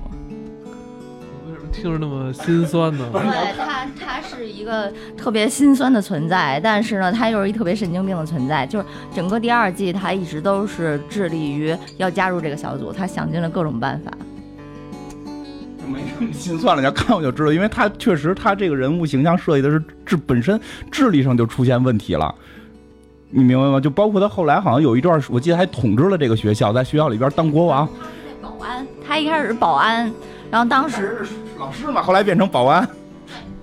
[1.71, 3.09] 听着那么心酸呢？
[3.11, 3.21] 对
[3.57, 8.67] 他，他是一个特别心酸的存在，但是呢，他又是一特别神经病的存在。
[8.67, 14.11] 就是整个第二季，他一直都是致力于要加入这个小组，他想尽了各种办法。
[15.87, 22.33] 没什么心酸了，你要看我就知道，因为他确实他这个人物形象设计的是智本身智力上就出现问题了，
[23.29, 23.79] 你明白吗？
[23.79, 27.89] 就包括他后来好像有一段，我记得还统治了这个学校，在学校里边当国王，
[28.41, 30.09] 保安，他一开始是保安，
[30.51, 32.87] 然后当时是老师嘛，后来变成保安。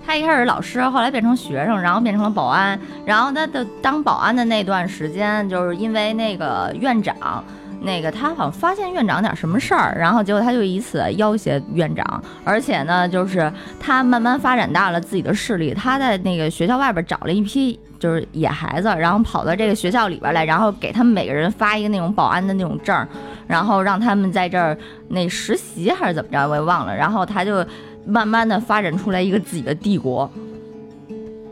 [0.06, 2.80] 他一开始是老师，后来变成学生，然后变成了保安。
[3.04, 7.44] 然后他的当保安的那段时间，就是因为那个院长，
[7.80, 23.06] 那个他好像发现院长点什么事儿，然后结果他就以此要挟院长，而且呢，就是他慢慢发展大了自己的势力，他在那个学校外边找了一批就是野孩子，然后跑到这个学校里边来，然后给他们每个人发一个那种保安的那种证，
[23.46, 24.76] 然后让他们在这儿
[25.08, 26.94] 那实习还是怎么着，我也忘了。
[26.94, 27.64] 然后他就
[28.04, 30.30] 慢慢的发展出来一个自己的帝国。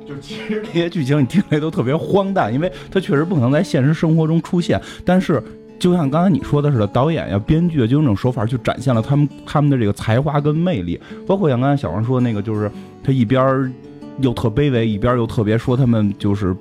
[0.06, 4.80] 就其实这些剧情你听来都特别荒诞，因为它确实不可能在现实生活中出现。
[5.04, 5.42] 但是
[5.78, 10.98] 就像刚才你说的似的，导演呀、编剧啊，就用这种手法去展现了他们他们的这个才华跟魅力。
[11.26, 12.70] 包括像刚才小王说那个，就是
[13.04, 13.72] 他一边
[14.20, 16.56] 又特卑微，一边又特别说他们就是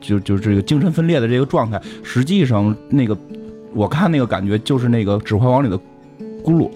[0.00, 1.80] 就就这个精神分裂的这个状态。
[2.02, 3.16] 实际上那个
[3.74, 5.76] 我看那个感觉就是那个《指环王》里的
[6.44, 6.70] 咕噜。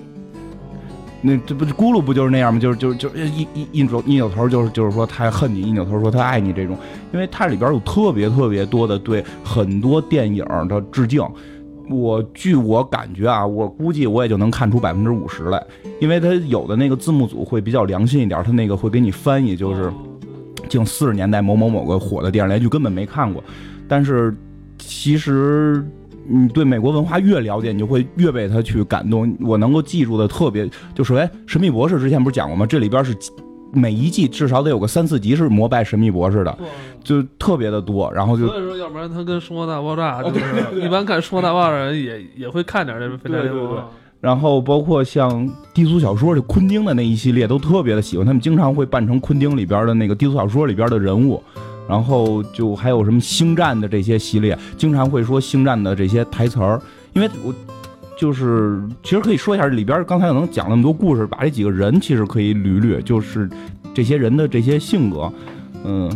[1.23, 2.59] 那这不咕噜不就是那样吗？
[2.59, 6.75] 就是就是就是一一一扭一扭头就是就是说他恨你，一扭头说他爱你这种，
[7.13, 11.23] 因为它里边有特别特别多的对很多电影的致敬。
[11.91, 15.61] 我据我感觉啊，我估计我也就能看出百分之五十来，
[16.01, 19.93] 因为它有的那个字幕组会比较良心一点，他那个会给你翻译，就是
[20.69, 23.43] 近四十年代某某某个火的电视连续剧根本没看过，
[23.89, 24.35] 但是
[24.79, 25.85] 其实
[26.29, 29.37] 你对美国文化越了解，你就会越被他去感动。
[29.41, 32.65] 我能够记住的特别，就首先《神秘博士》之前不是讲过吗？
[32.65, 33.13] 这里边是
[33.73, 36.59] 每一季至少得有个三四集是膜拜神秘博士的，
[37.03, 38.13] 就特别的多。
[38.13, 43.77] 然后就所以说，要不然他跟《生活大爆炸》就是一般看《生活大爆炸》的人也也会看点这个《飞对对对柴联盟》。
[44.21, 51.43] 然后包括像低俗小说，就昆汀的那一系列都特别的喜欢，他们经常会扮成昆汀里边的那个低俗小说里边的人物。
[51.89, 56.81] 然后就还有什么星战的这些系列，经常会说星战的这些台词儿，
[57.15, 57.53] 因为我
[58.21, 63.49] 就是其实可以说一下里边刚才可能讲那么多故事，把这几个人其实可以捋捋，就是
[63.95, 65.33] 这些人的这些性格，
[65.87, 66.11] 嗯。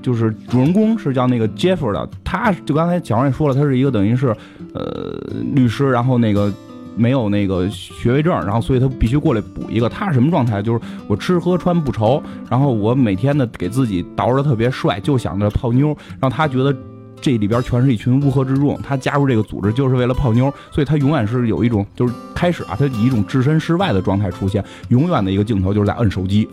[0.00, 4.28] 就是主人公是叫那个 Jeff 的，他就刚才小王也说了，他是一个等于是，
[4.72, 5.20] 呃，
[5.52, 6.48] 律师，然后那个
[6.94, 9.88] 没有那个学位证，然后所以他必须过来补一个。
[9.88, 10.62] 他是什么状态？
[10.62, 16.72] 就是我吃喝穿不愁，然后我每天呢给自己捯饬的特别帅，就想着泡妞，让他觉得
[17.20, 18.80] 这里边全是一群乌合之众。
[18.82, 26.48] 他加入这个组织就是为了泡妞，所以他永远是有一种就是开始啊，他以一种置身事外的状态出现，永远的一个镜头就是在摁手机。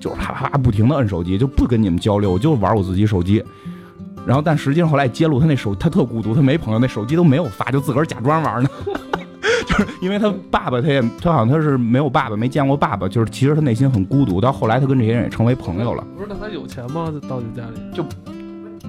[0.00, 3.42] 就是啪啪啪不停的摁手机，就不跟你们交流，我就玩我自己手机。
[4.24, 8.70] 然后，但实际上后来揭露他那手，他特孤独，他没朋友，那手机都没有发，就自个儿假装玩呢。
[9.66, 14.40] 就是因为他爸爸，他也他好像他是没有爸爸，没见过爸爸，就是其实他内心很孤独。
[14.40, 16.06] 到后来，他跟这些人也成为朋友了。
[16.16, 17.12] 不是，那他有钱吗？
[17.28, 18.04] 到底家里就？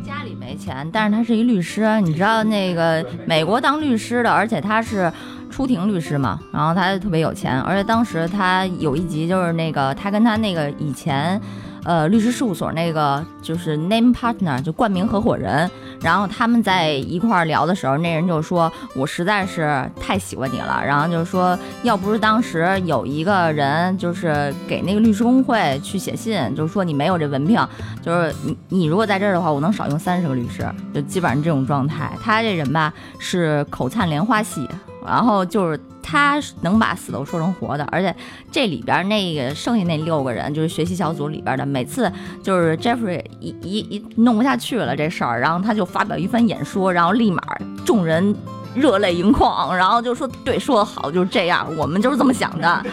[0.10, 5.12] 家里没钱，但是他是一律师，你知道那个美国当律师的，而且他是
[5.52, 11.40] 出庭律师嘛，然后他特别有钱，而且当时他有一集就是那个他跟他那个以前。
[11.84, 15.70] 呃，律师事务所那个就是 name partner，就冠名合伙人。
[16.02, 27.68] 然后他们在一块儿聊的时候，那人就说：“我实在是太喜欢你了。”然后就说：“要不是当时有一个人就是给那个律师工会去写信，就是说你没有这文凭，
[28.02, 32.12] 就是你你如果在这儿的话，我能少用三十个律师，就基本上这种状态。
[32.22, 34.66] 他这人吧是口灿莲花系，
[35.06, 38.16] 然后就是他能把死都说成活的，而且
[38.52, 42.12] 这里边那个剩下那六个人就是学习小组里边的，每次
[42.44, 47.42] 就是 Jeffrey 一一一弄不下去了这事儿，然后他就发表一番演说，然后立马
[47.86, 48.36] 众人。
[48.76, 52.86] 热泪盈眶，然后就说：“对，说的好，就是这样，我们就是这么想的。”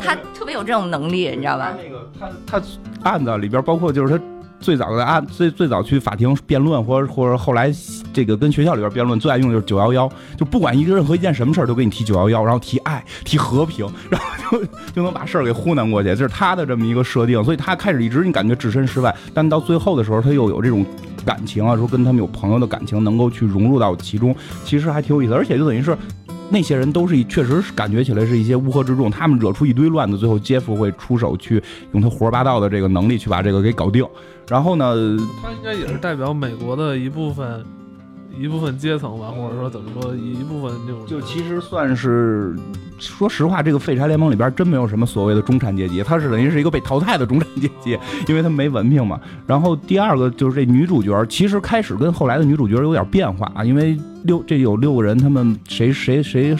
[0.00, 1.74] 他特别有这种能力，你知道吧？
[1.76, 2.10] 他那个
[2.48, 4.24] 他他案子里边包括就是他
[4.60, 7.72] 最早的案最最早去法庭辩论，或者或者后来
[8.12, 20.84] 这个跟学校里边辩论，最爱用的就是九幺幺，就不管一个任何一件什么事儿都给你提九幺幺，然后提爱提和平， 然后就就能把事儿给糊弄过去，这是他的这么一个设定，所以他开始一直你感觉置身事外，但到最后的时候他又有这种。
[21.22, 25.34] 感情啊，说跟他们有朋友的感情，能够去融入到其中，其实还挺有意思。
[25.34, 25.94] 而且就等于是
[26.50, 34.04] 那些人都是确实是感觉起来是一些乌合之众，他们惹出一堆乱子，最后杰夫会出手去用他胡说八道的这个能力去把这个给搞定。
[34.48, 34.94] 然后呢，
[35.40, 37.64] 他应该也是代表美国的一部分
[38.38, 42.56] 一部分阶层吧，或者说怎么说一部分那种就其实算是，
[42.98, 49.20] 说实话，这个废柴联盟里边真没有什么所谓的中产阶级，他是等于是一个被淘汰的中产阶级，因为他没文凭嘛。
[49.46, 56.56] 然后第二个就是这女主角，其实开始跟后来的女主角有点变化啊，因为六这有六个人，他们谁谁谁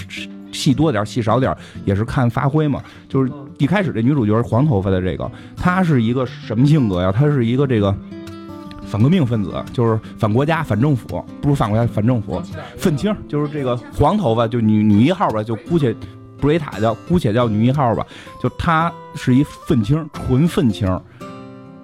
[0.53, 2.83] 戏多点戏少点也是看发挥嘛。
[3.09, 7.11] 就是一开始这女主角黄头发的这个，她是一个什么性格呀？
[7.11, 7.95] 她是一个这个。
[8.87, 12.43] 反革命分子就是反国家、反政府，不是反国家、反政府，
[12.76, 13.14] 愤青。
[13.28, 15.95] 就是这个黄头发，就女女一号吧，就姑且
[16.39, 18.07] 布雷塔叫姑且叫女一号吧，
[18.43, 20.89] 就她是一愤青，纯愤青，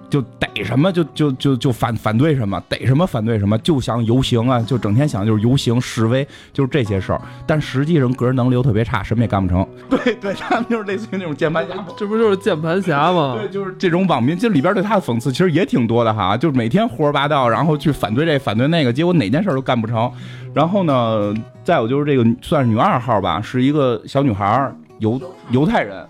[0.09, 7.21] 就逮什么就就就就反反对什么，逮什么反对什么，就想游行啊，就整天想就是游行示威，就是这些事儿。
[7.45, 9.67] 但实际上个人能力又特别差，什么也干不成。
[9.89, 11.73] 对对，他们就是类似于那种键盘侠。
[11.97, 13.35] 这不就是键盘侠吗？
[13.37, 20.11] 对，就是这种网民，这里边对他的讽刺其实也挺多的哈，就是每天胡说八道，然后去反对这反对那个，结果哪件事都干不成。
[20.53, 21.33] 然后呢，
[21.63, 26.07] 再有就是这个算是女二号吧，是一个小女孩儿，犹犹太人。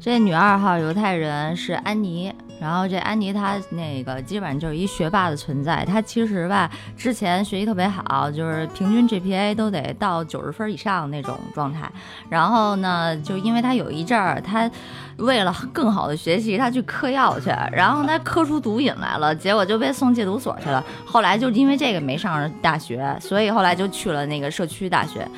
[0.00, 5.84] 这女二号犹太人是安妮，然后这安妮她那个基本上就是一学霸的存在。
[5.84, 11.90] 她其实吧，之前学习特别好，就是平均 GPA 都得到九十分以上那种状态。
[12.28, 14.70] 然后呢，就因为她有一阵儿，她
[15.18, 20.82] 为了更好的学习，她去嗑药去，然后她嗑出毒瘾来了，结果就被送戒毒所去了。
[21.04, 25.28] 后来就因为这个没上大学，所以后来就去了那个社区大学。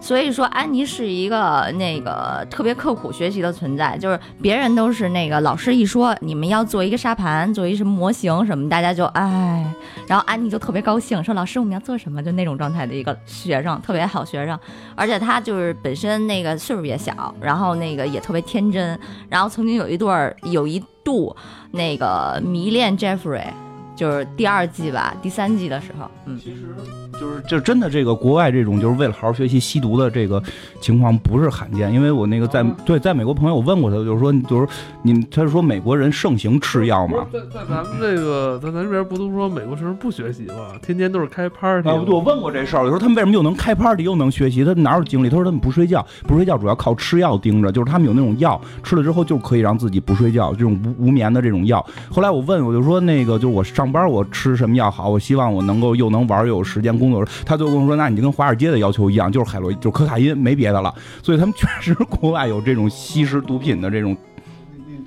[0.00, 9.64] 所以说，安妮是一个那个特别刻苦学习的存在，就是别人都是那个老师一说你们要做一个沙盘，做一什么模型什么，大家就哎，
[10.06, 14.58] 然后安妮就特别高兴，说老师我们要做什么，就那种状态的一个学生，特别好学生，
[14.94, 21.36] 而且他就是本身那个岁数也小，然后那个也特别天真，然后曾经有一段儿有一度
[21.72, 23.42] 那个迷恋 Jeffrey，
[23.96, 26.38] 就是第二季吧，第三季的时候，嗯。
[26.38, 26.74] 其实
[27.18, 30.42] 就是就真的这个国外这种就是为了好好学习吸毒的这个
[30.80, 34.66] 情况不是罕见，因为我那个在对在美国朋友我问过他，就是说就是
[35.02, 40.78] 你他是说美国人盛行吃药嘛，在在咱们这个在咱这边不都说美国学生不学习吗？
[40.82, 44.64] 天天都是开 party 啊，对，我问过这事儿，我说他们为什么又能开 party 又能学习？
[44.64, 45.28] 他们哪有精力？
[45.28, 51.84] 他说他们不睡觉，不睡觉主要靠吃药盯着，就是他们有那种药吃了之后就可以让自己不睡觉，这种无无眠的这种药。
[52.10, 55.08] 后来我问我就说那个就是我上班我吃什么药好？
[55.08, 57.28] 我希望我能够又能玩又有时间工工作。
[57.44, 60.94] 他就跟我说，那你就跟华尔街的要求一样，就是海洛就是可卡因，没别的了。
[61.22, 64.16] 所以他们确实国外有这种吸食毒品的这种。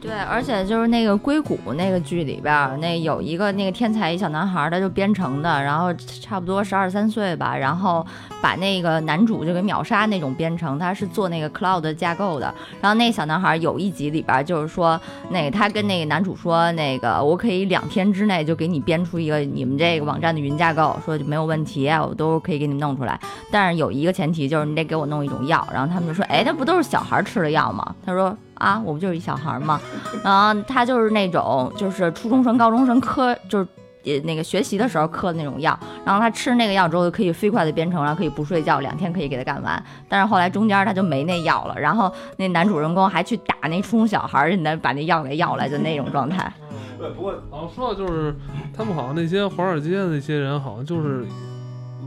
[0.02, 8.04] 对，而且就是那个硅谷那个剧里边，那有一个那个天才一小男孩，他就编程的，然后差不多十二三岁吧，然后
[8.41, 12.52] 把那个男主就给秒杀那种编程，他是做那个 cloud 架构的。
[12.82, 14.99] 然后那小男孩有一集里边就是说，
[15.30, 23.20] 那个他跟那个男主说，那个我可以两天之内就给你编出一个你们这个网站的云架构，说就没有问题，我都可以给你弄出来。
[23.52, 25.68] 但是有一个前提就是你得给我弄一种药。
[25.72, 27.95] 然后他们就说，哎，那不都是小孩吃的药吗？
[28.04, 28.36] 他说。
[28.62, 29.82] 啊，我不就是一小孩儿吗？
[30.24, 33.68] 然后他就是那种，就是初中生、高中生嗑，就是
[34.03, 35.78] 呃那个学习的时候嗑的那种药。
[36.05, 39.84] 然后他吃那个药之后，就可以飞快的编程，然后可以不睡觉，两天可以给他干完。
[40.07, 46.51] 但是后来中间他就没那药了，然后那男主人公还去打那初中小孩儿，人家把那药给要来，就那种状态。
[46.99, 48.36] 对，不过好像说的就是
[48.78, 51.26] 他们好像那些华尔街的那些人，好像就是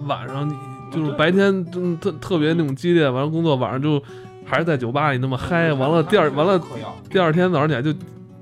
[0.07, 0.49] 晚上
[0.93, 4.01] 就是白天真特特别那种激烈，完了工作，晚上就
[4.45, 6.61] 还是在酒吧里那么嗨，完了第二完了
[7.11, 7.93] 第二天早上起来就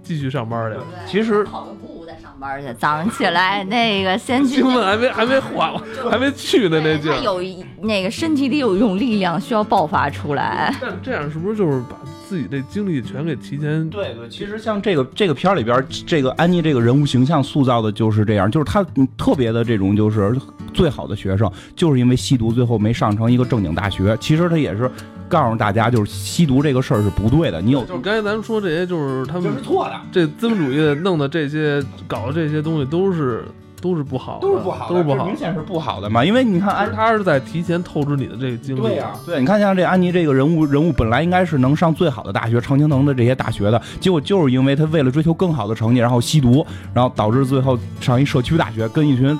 [0.03, 0.79] 继续上班去。
[1.07, 5.73] 其实跑个步再上班去，早上起来 那个先去兴奋还没还没缓，
[6.11, 7.17] 还没去呢那劲儿。
[7.17, 10.75] 他有一那个身体里有一种力量需要爆发出来。
[10.81, 11.97] 但这样是不是就是把
[12.27, 13.89] 自己这精力全给提前？
[13.89, 20.35] 对对，其实像这个这个片儿里边儿，这个安妮这个人物形象塑造的就是这样，就是她嗯特别的这种就是
[20.75, 24.17] 最好的学生，就是因为吸毒最后没上成一个正经大学。
[24.21, 24.91] 其实她也是
[25.33, 29.93] 告诉大家，就是吸毒这个事儿是不对的，你有就是刚才咱们说这些，就是他们这是错的。
[30.13, 33.43] 这资本主义弄的这些搞的这些东西都是
[33.81, 35.35] 都是不好的，都是不好，都是不好明。
[35.35, 36.23] 显是不好的嘛。
[36.23, 38.83] 因为你看安他是在提前透支你的这个精力。
[38.83, 49.37] 对呀、对，你看像这安妮这个人物，人物本来应该是能上最好的大学，常青藤的这些大学的，结果就是因为他为了追求更好的成绩，然后吸毒，然后导致最后上一社区大学，跟一群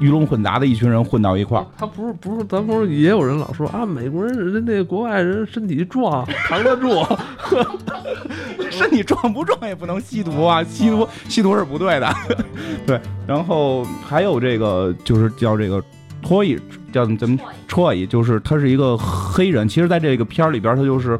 [0.00, 1.66] 鱼龙混杂的一群人混到一块儿。
[1.76, 7.04] 他不是不是，咱不是也有人老说啊，美国人人那国外人身体壮，扛得住。
[8.70, 12.10] 身体壮不壮也不能吸毒啊，吸毒吸毒是不对的。
[12.86, 15.82] 对，然后还有这个就是叫这个
[16.22, 16.58] 托伊，
[16.92, 19.68] 叫怎么戳伊，就是他是一个黑人。
[19.68, 21.18] 其实，在这个片儿里边，他就是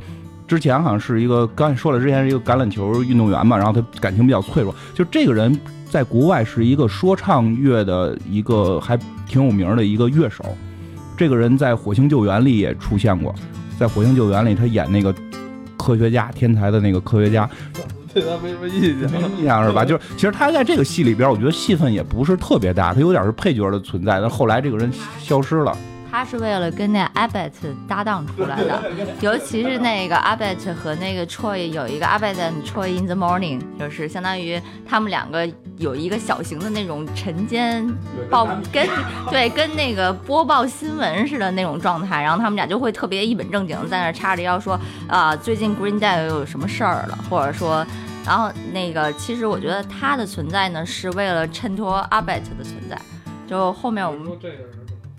[0.49, 4.75] 之前好像是一个刚才说了，之前是一个橄榄球运动员嘛，然后他感情比较脆弱。
[4.95, 5.59] 就这个人
[5.93, 10.43] 在国外是一个说唱乐的一个还挺有名的一个乐手。
[11.19, 13.35] 这个人在《火星救援》里也出现过，
[13.79, 15.15] 在《火星救援》里他演那个
[15.77, 17.47] 科学家，天才的那个科学家，
[18.15, 19.13] 对他没什么印象。
[19.13, 19.85] 没印象是吧？
[19.85, 24.19] 就是其实他在这个戏里边，我觉得戏份也不是特别大，他有点是配角的存在。
[24.19, 24.91] 但后来这个人
[25.21, 25.77] 消失了。
[26.13, 27.51] 他是为了跟那 Abbott
[27.89, 28.83] 搭档出来的，
[29.23, 35.49] 尤其是那个 Abbott 和那个 Troy 有一个 Abbott and Troy in the morning，就是相当于他们两个
[35.79, 37.91] 有一个小型的那种晨间
[38.29, 38.87] 报跟
[39.31, 47.87] 对跟那个播报新闻似的那种状态，然后他们俩就会特别一本正经地在那儿叉着腰说啊、最近 Green Day 又有什么事儿了，或者说。
[48.25, 52.97] 然后那个，其实我觉得他的存在呢，是为了衬托 Abbott 的存在。
[53.49, 54.67] 就后面我们这个人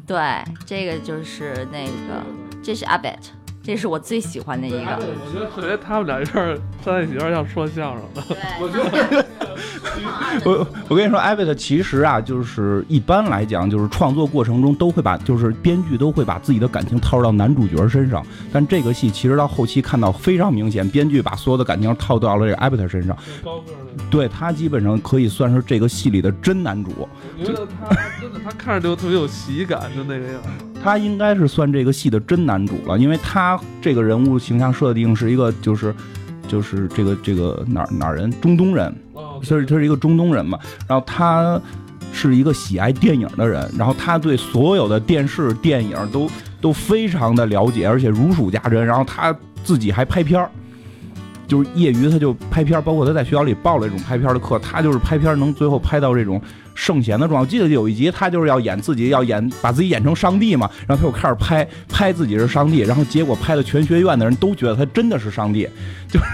[0.06, 0.18] 对，
[0.66, 2.24] 这个就是那个，
[2.62, 3.20] 这是 Abbott，
[3.64, 5.00] 这是我最喜欢的一个。
[5.00, 8.22] 我觉得特别他们俩有点在一起，有点像说相声的。
[8.60, 9.26] 我觉得
[10.46, 18.26] 我我跟你说，艾维特其实啊，就是一般来讲，就是创作过程中都会把，就是编剧都会把自己的感情套入到男主角身上。
[18.52, 27.08] 但这个戏其实到后期看到非常明显，编剧把所有的感情套到了这个艾维特身上，高个儿的，对他基本上可以算是这个戏里的真男主。
[27.40, 30.42] 我觉得他真的，他看着就特别有喜感，就那个样。
[30.84, 35.96] 他应该是算这个戏的真男主了，因为他这个人物形象设定是一个就是
[36.48, 41.60] 就是这个这个哪儿哪儿人，中东人，哦，他是他是一个中东人嘛，然后他
[42.12, 46.30] 是一个喜爱电影的人，然后他对所有的电视电影都
[46.62, 50.50] 都非常的了解，而且如数家珍，然后他自己还拍片儿。
[51.46, 56.42] 就是业余，他就拍片儿，包括他在学校里报了这种拍片儿的课，他就是拍片儿能最后拍到这种
[56.76, 57.42] 圣贤的状态。
[57.42, 65.68] 我记得有一集，他就是要演自己要演把自己演成上帝嘛，然后他就开始拍拍自己是上帝，然后结果拍的全学院的人都觉得他真的是上帝，
[66.10, 66.26] 就是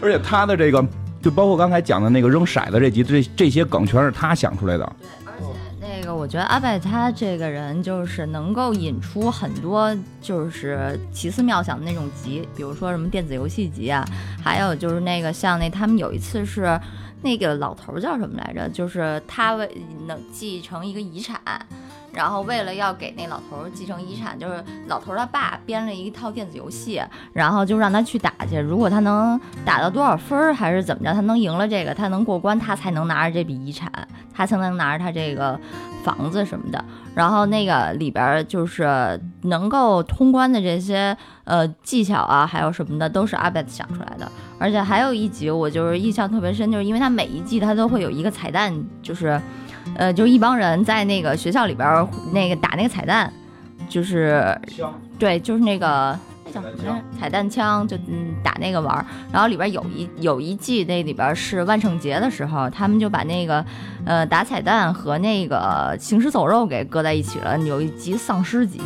[0.00, 0.84] 而且他的这个
[1.20, 4.92] 就包括刚才讲的那个扔骰子这集，这这些梗全是他想出来的。
[5.00, 5.44] 对，而且
[5.80, 14.04] 那个，我觉得阿拜他这个人就是能够引出很多就是奇思妙想的那种集，比如说什么电子游戏集啊，
[14.42, 16.80] 还有就是那个像那他们有一次是
[17.22, 19.70] 那个老头叫什么来着，就是他为
[20.06, 21.40] 能继承一个遗产。
[22.12, 27.00] 然后为了要给那老头儿继承遗产，就是老头儿他爸编了一套电子游戏，
[27.32, 28.58] 然后就让他去打去。
[28.58, 33.90] 如果他能打到多少分儿，还是怎么着，他能赢了这个，他能过关，他才能拿着这笔遗产，
[34.34, 35.58] 他才能拿着他这个
[36.02, 36.84] 房子什么的。
[37.14, 44.30] 然后那个里边儿就是能够通关的这些呃技巧啊，还有什么的，都是阿贝斯想出来的。
[44.58, 49.40] 而且还有一集我就是印象特别深，就是因为他每一季他都会有一个彩蛋，就是。
[49.96, 53.32] 呃，就一帮人在那个学校里边儿那个打那个彩蛋，
[53.88, 54.56] 就是
[55.18, 57.04] 对，就是那个那叫什么来着？
[57.18, 59.04] 彩蛋枪，就嗯打那个玩儿。
[59.32, 63.64] 然后里边有一有一季那里边是万圣节的时候，他们就把那个
[64.04, 67.58] 呃打彩蛋和那个行尸走肉给搁在一起了。
[67.60, 68.80] 有一集丧尸集。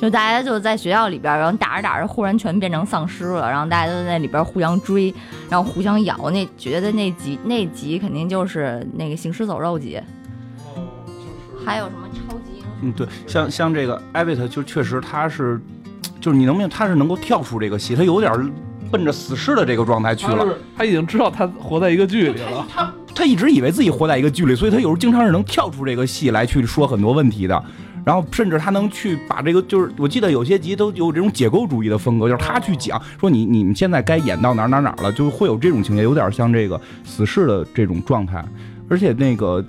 [0.00, 5.14] 就大家就在学校里边儿，然后打着打着，忽然全变成丧尸了，然后大家都在那里边儿互相追，
[5.48, 6.28] 然后互相咬。
[6.30, 9.98] 那觉得那集那集肯定就是那个行尸走肉集。
[11.64, 12.68] 还有什么超级英雄？
[12.82, 15.60] 嗯，对，像像这个艾维特，就确实他是，
[16.20, 18.52] 就是你能明白他是能够跳出这个戏，他有点
[18.90, 20.44] 奔着死侍的这个状态去了。
[20.44, 22.66] 他他已经知道他活在一个剧里了。
[22.72, 27.64] 他他一直以为自己活在一个剧里，所以他有时候经常是能跳出这个戏来去说很多问题的。
[28.04, 38.44] 然后甚至他能去把这个，就是我记得有些集都有这种解构主义的风格，就是他去讲说你你们现在该演到哪儿哪儿哪儿了，就会有这种情节，有点像这个死侍的这种状态。
[38.90, 39.64] 而且那个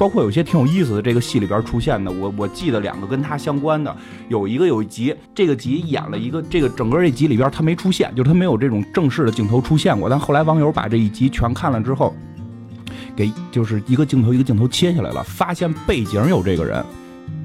[0.00, 3.94] 包括有些挺有意思的，这个戏里边出现的，我我记得两个跟他相关的，
[4.30, 12.14] 有一个有一集，这个集演了一个这个整个这集里边他没出现，就是他没有这种正式的镜头出现过，但后来网友把这一集全看了之后。
[13.14, 16.82] 给就是一个镜头一个镜头切下来了，发现背景有这个人，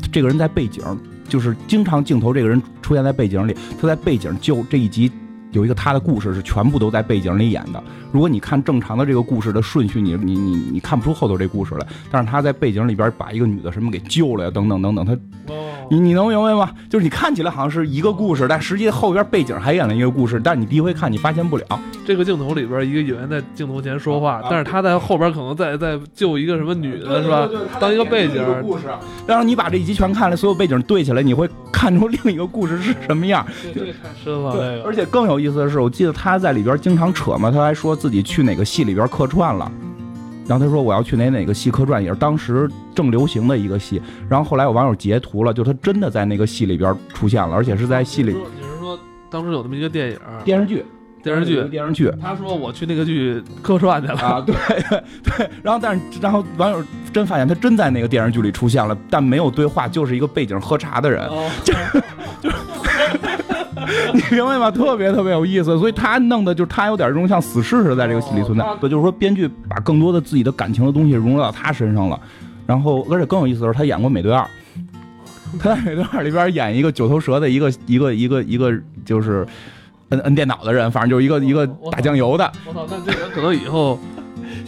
[0.10, 0.82] 这个人在背景，
[1.28, 5.12] 就是经常镜头这个人出现在背景里，他在背景就这一集
[5.56, 7.82] 有一个他的故事是全部都在背景里演的。
[8.12, 15.18] 如果你看正常的这个故事的顺序，你你你你看不出后头这故事来，但是他在背景里边把一个女的什么给救了呀，等等等等，他，
[15.90, 16.72] 你你能明白吗？
[16.90, 21.66] 就是你看起来好像是一个故事，但实际后边背景还演了一个故事，但是你第一回看你发现不了。
[22.06, 27.50] 这个镜头里边，一个演员在镜头前说话，但是他在后边可能在在救一个什么女的，是吧？
[27.80, 28.84] 当一个背景，故事。
[29.28, 33.46] 然后你把这一集全看了，所有背景对起来，你会看出另一个故事是什么样。
[33.74, 34.82] 这这太深了，对。
[34.84, 39.72] 而且更有意思的是，我记得他在里边经常扯嘛，他还说自己去哪个戏里边客串了。
[40.48, 44.02] 然后他说我要去哪哪个戏客串，也是当时正流行的一个戏。
[44.30, 50.86] 然后后来有网友截图了，就他真的在那个戏里边出现了，而且是在戏里你是说当时有这么一个电影电视剧，
[51.24, 54.56] 电视剧，电视剧他说我去那个剧客串去了，啊，对
[54.90, 61.50] 对 对，然后但是然后网友真发现他真在那个电视剧里出现了，但没有对话，就是一个背景喝茶的人，哦，
[64.14, 64.72] 你明白吗？
[64.72, 68.78] 特别特别有意思，所以他弄的就是他有点这种像死侍似的在这个戏里存在哦。
[68.82, 72.20] 对，就是说编剧把更多的自己的感情的东西融入到他身上了，
[72.66, 74.42] 然后而且更有意思的是，他演过《美队二》，
[75.60, 78.74] 他在《美队二》里边演一个九头蛇的一个一个一个一个
[79.06, 79.46] 就是
[80.10, 82.52] 摁摁电脑的人，反正就是一个一个打酱油的。
[82.66, 84.00] 我操，那这人可能以后，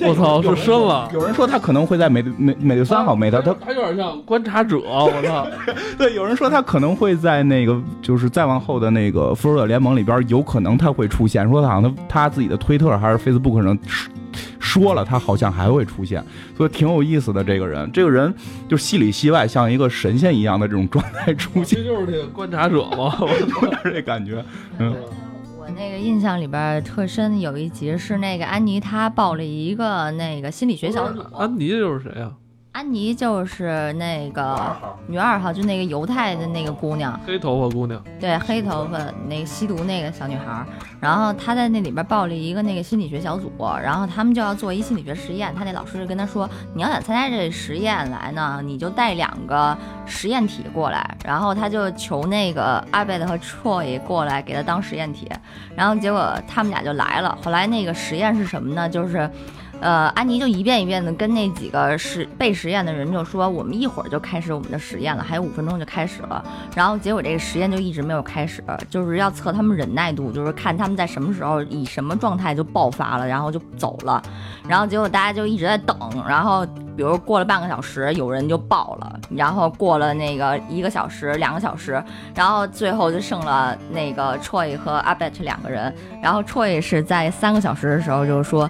[0.02, 1.10] 我操是深了。
[1.14, 5.48] 有人说他可能会在美美美队三好没他他他有点像观察者，我操，
[5.98, 11.48] 对，有人说他可能会在那个，就是再往后的那个《复仇者联盟》里边，有可能他会出现。
[11.50, 14.12] 说他好像他他自己的推特还是 Facebook 上说
[14.60, 16.24] 说了，他好像还会出现，
[16.56, 17.44] 所以挺有意思的。
[17.44, 18.34] 这个人，这个人
[18.68, 23.16] 就戏里戏外像一个神仙一样的这种状态出现，这就是这个观察者嘛。
[23.20, 24.44] 我有点这感觉。
[24.78, 24.94] 嗯，
[25.68, 32.32] 我那个印象里边特深，有一集是那个安妮她报了一个那个心理学小组，安妮又是谁呀？
[32.74, 34.76] 安妮就是那个
[35.08, 38.00] 女二号，就那个犹太的那个姑娘，黑头发姑娘。
[38.20, 40.66] 对，黑头发那个吸毒那个小女孩儿，
[41.00, 43.52] 然后她在那里边报了一个那个心理学小组，
[43.82, 45.52] 然后他们就要做一心理学实验。
[45.56, 55.28] 她那老师就跟她说，你要想参加这实验来呢，你就带两个实验体过来，然后她就求那个阿贝特和 Troy 过来给她当实验体，
[55.76, 57.36] 然后结果他们俩就来了。
[57.44, 58.88] 后来那个实验是什么呢？
[58.88, 59.28] 就是。
[59.80, 66.44] 呃，安妮就一遍一遍的跟那几个实被实验的人就说，我们一会儿就开始我们的实验了，还有五分钟就开始了。
[66.76, 74.22] 然后结果这个实验就一直没有开始，就是要测他们忍耐度，就是看他们在什么时候以什么状态就爆发了，然后就走了。
[74.68, 75.96] 然后结果大家就一直在等，
[76.28, 76.66] 然后
[76.96, 82.04] 比如过了半个小时，有人就爆了，然后过了那个一个小时、两个小时，
[82.34, 85.94] 然后最后就剩了那个 Troy 和阿贝特两个人。
[86.22, 88.70] 然后 Troy 是在三个小时的时候就是说。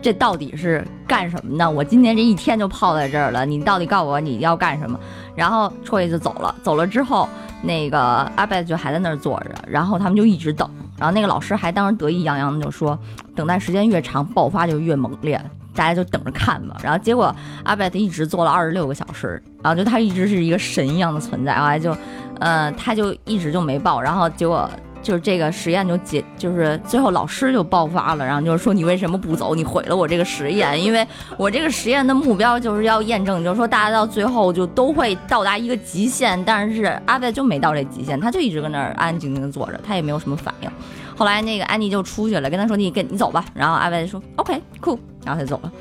[0.00, 1.68] 这到底是干什么呢？
[1.68, 4.98] 我今天这一天就泡在这儿了，你到底告诉我你要干什么？
[5.34, 7.28] 然后 Troy 就走了，走了之后，
[7.62, 7.98] 那个
[8.36, 12.98] 阿贝就还在那儿坐着，然后他们就一直等，然后那个老师还当时得意洋洋的就说，
[13.34, 15.40] 等待时间越长，爆发就越猛烈，
[15.74, 16.76] 大家就等着看吧。
[16.82, 17.34] 然后结果
[17.64, 21.96] 阿贝一直坐了二十六个小时，然后就他一直是一个神一样的存在，后来就，
[22.38, 24.70] 呃，他就一直就没爆，然后结果。
[25.08, 29.54] 就是这个实验就结，就是最后老师就爆发了，然后就是说你为什么不走？
[29.54, 31.06] 你毁了我这个实验，因为
[31.38, 40.70] 我这个实验的目标就是要验证，就是说大家到最后就都会到达一个极限，但是阿贝就没到这极限，他就一直搁那儿安安静静的坐着，他也没有什么反应。
[41.16, 45.72] 后来那个安妮就出去了，跟他说你跟你走吧，然后阿贝说 OK cool，然后他就走了。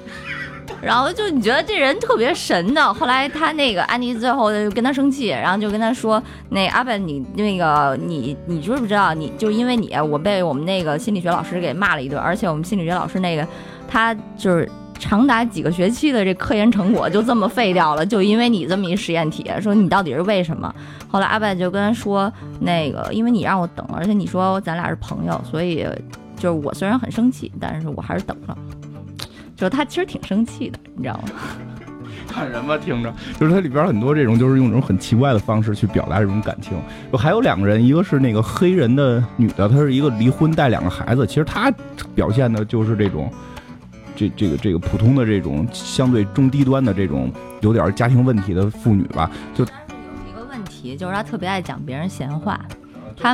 [0.82, 9.13] 然后就你觉得这人特别神的，后来他那个安妮最后就跟他生气，然后就跟他说：“那阿本，你那个你你知不知道？
[9.13, 13.47] 你就因为你，我被我们那个心理学老师给骂了一顿，而且我们心理学老师那个
[13.88, 20.74] 他就是长达几个学期的这科研成果就这么废掉了，就因为你这么一实验体，说你到底是为什么？”
[21.09, 25.88] 后来阿本就跟他说：“那个因为你让我等，而且你说咱俩是朋友，所以
[26.36, 28.57] 就是我虽然很生气，但是我还是等了。”
[29.58, 31.30] 就他其实挺生气的，你知道吗？
[32.30, 36.74] 看什么，听着，就是它里边很多这种，就是用这种很奇怪的方式去表达这种感情。
[37.12, 41.72] 就还有两个人，一个是那个黑人的女的，她是一个离婚带两个孩子，其实她
[42.14, 43.32] 表现的就是这种，
[44.16, 47.32] 这这个这个普通的这种相对中低端的这种
[47.62, 49.32] 有点家庭问题的妇女吧。
[49.55, 52.60] 就他是有一个问题，就是她特别爱讲别人闲话。
[53.20, 53.34] 他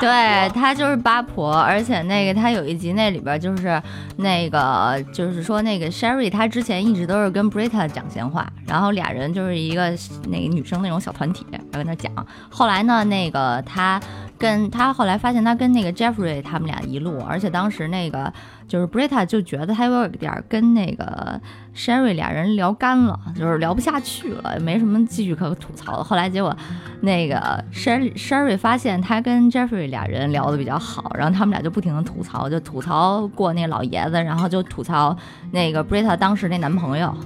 [0.00, 3.82] 对他就是八婆，而且那个他有一集那里边就是
[4.16, 9.90] 那个就是说那个 Sherry，他之前一直都是跟 Brita 讲闲话，然后俩人就是一个
[10.28, 12.12] 那个女生那种小团体然后跟他讲。
[12.48, 14.00] 后来呢，那个他
[14.44, 18.30] 跟他后来发现他跟那个 Jeffrey 他们俩一路，而且当时那个
[18.68, 21.40] 就是 Brita 就觉得他有点跟那个
[21.74, 26.04] Sherry 俩人聊干了，就是聊不下去了，也没什么继续可吐槽的。
[26.04, 26.54] 后来结果
[27.00, 35.16] 那个 Sherry Sherry 发现他跟 Jeffrey 俩人聊的比较好，然后他们俩就不停的吐槽，就吐槽过那老爷子，然后就吐槽
[35.52, 37.16] 那个 Brita 当时那男朋友，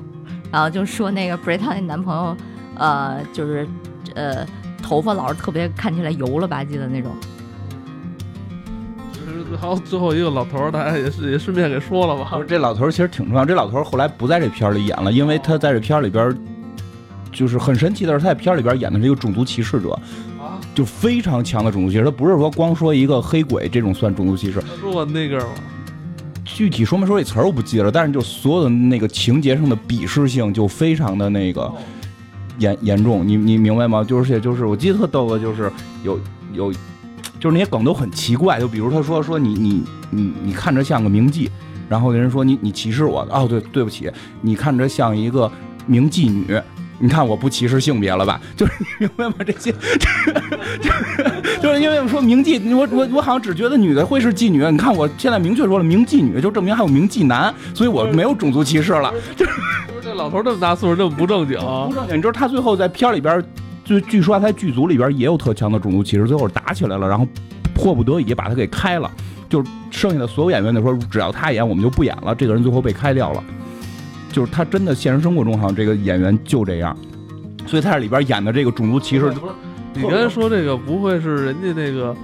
[0.53, 2.37] 然后就说那个 Brita 那男朋友，
[2.77, 3.67] 呃，就是
[4.15, 4.47] 呃
[4.89, 7.13] 头发老是特别看起来油了吧唧的那种。
[9.13, 16.37] 就是还有最后一个老头儿，大家也是也顺便给说了吧这老头儿其实挺重要，这老头儿后来不在这片儿里演了，因为他在这片儿里边儿
[17.31, 19.91] 就是很神奇的是，他在片儿里边儿演的是一个种族歧视者，
[20.39, 22.05] 啊，就非常强的种族歧视。
[22.05, 25.51] 他不是说光说一个黑鬼这种算种族歧视，他说我那个吗？
[26.45, 31.71] 具体说没说这词儿我不记得了，但是就所有的那个情节上的鄙视性就非常的那个
[32.59, 34.05] 严严重，你你明白吗？
[34.05, 35.71] 就是也就是我记得特逗的，就是
[36.05, 36.19] 有
[36.53, 36.73] 有
[37.41, 41.49] 就是那些梗都很奇怪，就比如他说说你你你你看着像个名妓，
[41.89, 44.11] 然后那人说你你歧视我哦对对不起，
[44.43, 45.51] 你看着像一个
[45.87, 46.61] 名妓女。
[47.01, 48.41] 你看我不歧视性别了吧？
[48.57, 49.35] 就是你明白吗？
[49.47, 49.71] 这些，
[50.83, 54.69] 就是就是因为说名妓，我我我好像只觉得女的会是妓女。
[54.69, 59.15] 你看我现在明确说了名妓女，就证明还有名妓男，所以我没有种族歧视了。
[59.37, 59.53] 就是
[60.19, 62.17] 老头这么大岁数这么不正经，不正经。
[62.19, 63.43] 你知道他最后在片儿里边，
[63.85, 67.27] 就据说他在剧组里边也有特强的种族歧视，最后打起来了，然后
[67.73, 69.11] 迫不得已把他给开了。
[69.49, 72.35] 就是剩下的所有演员就说，只要他演，我们就不演了。
[72.35, 73.43] 这个人最后被开掉了。
[74.31, 76.95] 就是他真的现实生活中好像这个演员就这样，
[77.67, 79.33] 所以他在里边演的这个种族歧视。
[79.95, 82.15] 你刚才说这个不会是人家那个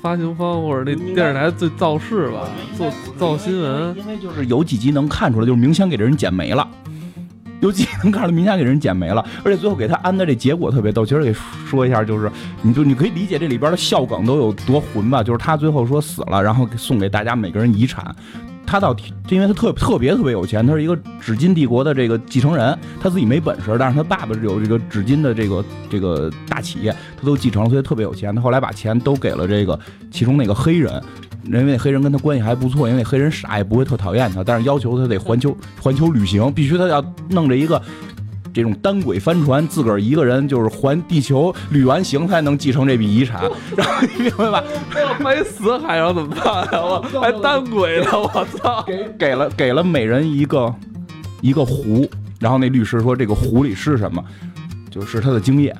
[0.00, 2.48] 发行方或者那电视台最造势吧？
[2.74, 6.66] 做造新闻，因为就是有几集能看出来，就是明显给这人剪没了。
[7.64, 11.04] 有几能看出来明显给人剪没了，而且最后给他安的这结果特别逗。
[11.04, 11.32] 其实给
[11.66, 15.22] 说一下，就是你就你可以理解这里边的笑梗都有多混吧？
[15.22, 18.14] 就是他最后说死了，然后送给大家每个人遗产。
[18.66, 18.94] 他倒，
[19.30, 28.34] 因为他特特别特别有钱，他是一个纸巾帝国的这个继承人，他自己没本事，但是他爸爸有这个纸巾的这个这个大企业，他都继承了，所以特别有钱。
[28.34, 29.78] 他后来把钱都给了这个
[30.10, 31.02] 其中那个黑人，
[31.46, 37.80] 因为那黑人跟他关系还不错，因为那黑人傻也不会特讨厌他，但是要求他得环球环球旅行，必须他要弄着一个。
[38.52, 43.42] 这种单轨帆船，自个儿一个人就是环地球旅完行才能继承这笔遗产，
[43.76, 44.62] 然后你明白吧？
[45.18, 46.80] 没死海上怎么办呀？
[46.80, 48.10] 我 还单轨呢！
[48.12, 48.80] 我操！
[48.86, 50.72] 给给了给了每人一个
[51.40, 54.24] 一个壶，然后那律师说这个壶里是什么？
[54.88, 55.74] 就是他的精液。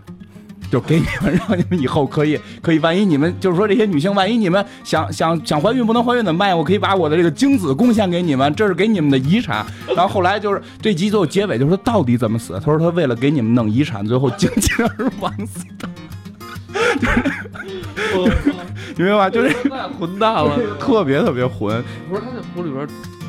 [0.75, 6.59] 就给你们，让你们以后可以可以，万一你们就是说这些女性，万一你们想想想怀孕不能怀孕怎么办？
[6.59, 9.65] 我可以把我的这个精子贡献给你们，这是给你们的遗产。
[9.95, 12.55] 然后后来就是这集最后结尾就是说到底怎么死？
[12.55, 15.89] 他说他为了给你们弄遗产，最后精尽而亡死的。
[18.97, 19.31] 明白吧？
[19.31, 21.83] 就是 太混蛋了，特别特别混。
[22.09, 22.87] 不是他那壶里边。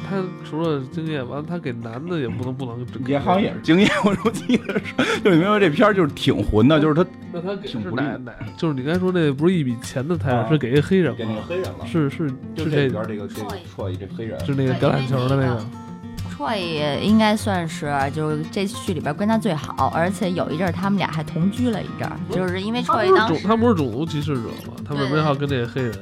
[0.08, 3.90] 他除了经验，完了他给男的也不能不能， 也好像也是经验。
[4.04, 4.94] 我说记得是，
[5.24, 7.04] 就你明白这片儿就是挺混的，就是他
[7.34, 13.42] 那他挺不哪哪，就是你刚才说那不是一笔钱的财产，是给一黑人，给那个黑人了，是是是这边这个这
[13.76, 15.60] 绰一这黑人，是那个橄榄球的那个。
[16.38, 24.74] 绰一应该算是就是这剧里边关他最好，而且有一阵儿他们俩还同居了一阵儿，就是因为绰一当时他不是种族歧视者吗？
[24.88, 25.94] 他为什么要跟那个黑人？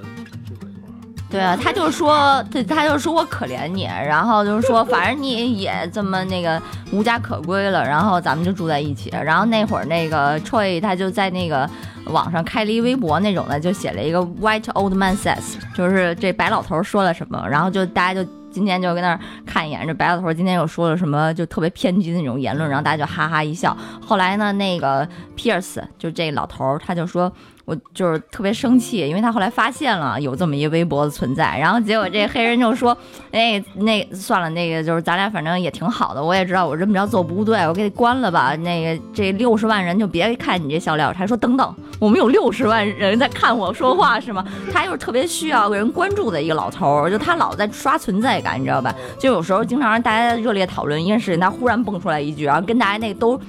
[1.29, 6.61] 对啊，他就说，他他就说我可怜你，然后就是说， 反正你也这么那个
[6.91, 9.09] 无家可归了，然后咱们就住在一起。
[9.11, 11.67] 然后那会儿那个 Troy 他就在那个
[12.05, 23.75] 网上开了一微博那种的，就写了一个 White Old Man Says，就是这白老头说了什么，然后就大家就今天就跟那儿看一眼，这白老头今天又说了什么，就特别偏激的那种言论，然后大家就哈哈一笑。
[23.99, 27.33] 后来呢，那个 Pierce 就这老头儿他就说。
[27.65, 32.97] 我就是特别生气，因为他后来发现了有这么一微博的存在，然后结果这黑人就说
[33.31, 38.53] ：“哎，那算了，那个就是咱俩反正也挺好的，我也知道我这么着做不对，我给你关了吧。
[38.57, 48.93] 那个这六十万人就别看你这笑料。”他说：“等等，我们有六十万人在看我说话是吗？”他又是特别需要人关注的一个老头，就他老在刷存在感，你知道吧？
[49.17, 53.39] 就有时候经常让大家热烈讨论一件事情，他忽然蹦出来一句，然后跟大家那都。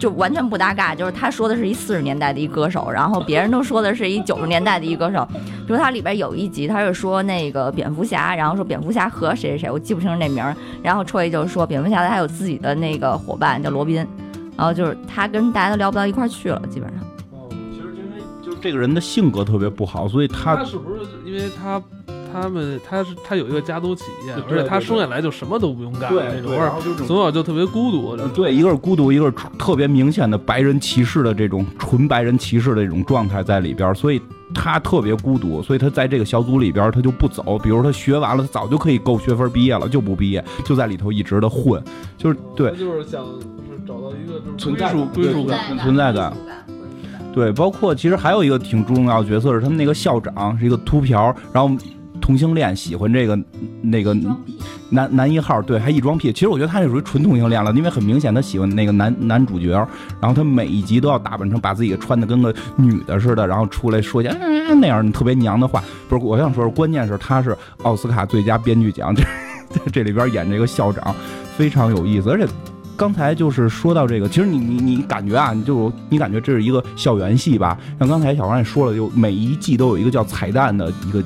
[0.00, 5.28] 就完全不搭嘎，就是他说的是一四十年代的一歌手，然后别人都说的是一九十年代的一歌手。
[5.66, 10.56] 比如他里边有一集，他是说那个蝙蝠侠，然后说蝙蝠侠和谁谁谁，我记不清那名儿。
[10.82, 13.96] 然后戳一就是说蝙蝠侠他有自己的那个伙伴叫罗宾，
[14.56, 17.00] 然后就是他跟大家都聊不到一块儿去了，基本上。
[17.32, 21.80] 哦，其实因为就是这个人的性格特别不好，所以他他是不是因为他？
[22.32, 28.16] 他们他是他有一个家族企业，而且他生下来就什么都不用干那种，然后就从小就特别孤独。
[28.34, 34.20] 对，一个是孤独，一个是特别明显的白人歧视的这种纯白人歧视的这种状态在里边，所以
[34.54, 37.58] 他特别孤独，所以他在这个小组里边他就不走。
[37.58, 41.82] 比如他学完了，他早就可以够学分毕业了，就不毕业，就在里头一直的混，
[42.16, 46.32] 就是对，就是想是找到一个存在归属感、存在感。
[47.32, 51.74] 对，包括其实还有一个挺重要的角色是他们那个校长是一个秃瓢，然后。
[52.30, 53.36] 同性恋喜欢这个
[53.82, 54.16] 那个
[54.90, 56.32] 男男一号，对，还异装癖。
[56.32, 59.70] 其实我觉得他这属于纯同性恋了，因为很明显他喜欢那个男男主角，
[60.20, 64.32] 然后他每一集都要打扮成把自己穿的跟个女的似的，然后出来说一些
[64.80, 65.82] 那样特别娘的话。
[66.08, 69.24] 不是，我想说，关键是他是奥斯卡最佳编剧奖，这
[69.90, 71.12] 这里边演这个校长
[71.56, 72.30] 非常有意思。
[72.30, 72.46] 而且
[72.96, 77.76] 刚才就是说到这个，其实你你你感觉啊，你就你感觉这是一个校园戏吧？
[77.98, 81.20] 像刚才小王也说了，就每一季都有一个叫彩蛋的一个。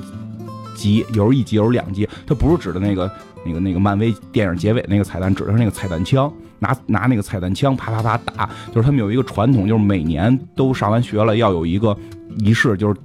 [0.75, 3.11] 集有时候一集有时候两集，它不是指的那个
[3.43, 8.49] 那个那个漫威电影结尾那个彩蛋，指的是那个彩蛋枪，拿拿那个彩蛋枪啪啪啪打。
[8.67, 11.97] 就是他们有一个传统，就是每年都上完学了要有一个
[12.37, 12.95] 仪式，就是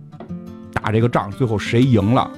[0.72, 2.30] 打这个仗，最后谁赢了，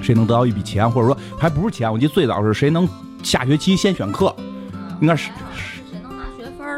[0.00, 2.88] 谁能得到一笔钱，或者说还不是钱，我记得最早是谁能
[3.22, 4.34] 下学期先选课，
[5.00, 5.30] 应该是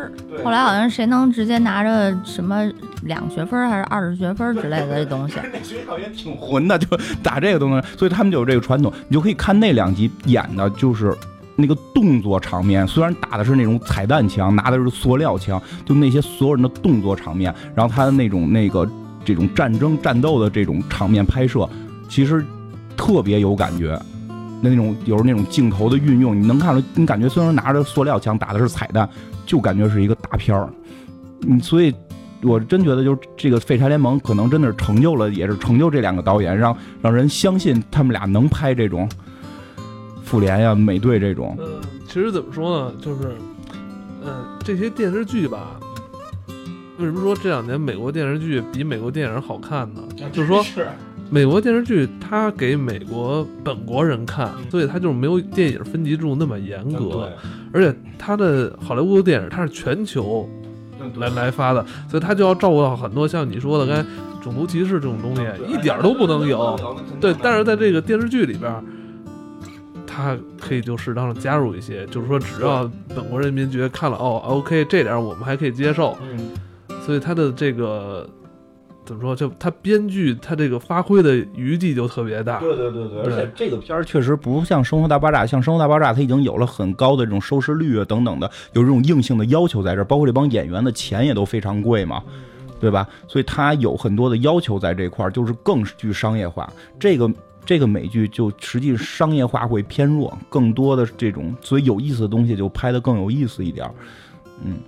[0.08, 0.44] 分？
[0.44, 2.64] 后来好像谁能直接拿着什么
[3.02, 5.36] 两学分还是二十学分之类的这东西。
[5.52, 6.86] 那学校也挺混的，就
[7.22, 8.92] 打这个东西，所以他们就有这个传统。
[9.08, 11.16] 你就可以看那两集演的就是
[11.56, 18.88] 那个动作场面，虽然打的是那种彩弹枪，拿的是塑料枪，就那些所有人的动作场面，然后他的那种那个
[19.24, 21.68] 这种战争战斗的这种场面拍摄，
[22.08, 22.44] 其实
[22.96, 23.98] 特别有感觉。
[24.62, 29.06] 那种有时候那种镜头的运用，你能看出，你感觉虽然拿着塑料枪打的是彩蛋，
[29.46, 30.68] 就感觉是一个大片儿。
[31.48, 31.94] 嗯，所以
[32.42, 39.08] 我真觉得，就是这个《废柴联盟》可能真的是成就了，也是成就这两个导演，让让人相信他们俩能拍这种
[40.22, 41.56] 复联呀、美队这种。
[41.58, 43.36] 嗯，其实怎么说呢，就是，
[44.24, 45.78] 嗯，这些电视剧吧，
[46.98, 50.02] 为什么说这两年美国电视剧比美国电影好看呢？
[50.32, 50.64] 就是说，
[51.30, 57.30] 美国电视剧它给美国本国人看，所以它就是没有电影分级制度那么严格，
[57.76, 60.48] 而且它的好莱坞的电影它是全球
[61.16, 64.08] 来来发的，所以它就要照顾到很多像你说的，刚才
[64.42, 66.74] 种族歧视这种东西一点都不能有。
[67.20, 68.82] 对，但是在这个电视剧里边儿，
[70.06, 76.50] 它可以就适当的加入一些，就是说只要本国人民觉得看了哦，OK，这点我们还可以接受，嗯，
[77.04, 78.26] 所以他的这个
[79.06, 82.58] 怎么说，就他编剧他这个发挥的余地就特别大。
[82.58, 92.22] 对对对对，而且这个片儿确实不像《生活大爆炸》，像《生活大爆炸》它已经有了很高的这种收视率啊等等的，有这种硬性的要求在这儿，包括这帮演员的钱也都非常贵嘛，
[92.80, 93.08] 对吧？
[93.28, 96.68] 所以它有很多的要求在这块儿，就是更具商业化。
[96.98, 97.30] 这个
[97.64, 103.94] 这个美剧就实际商业化会偏弱，更多的这种所以有意思的东西就拍得更有意思一点儿。
[104.64, 104.78] 嗯，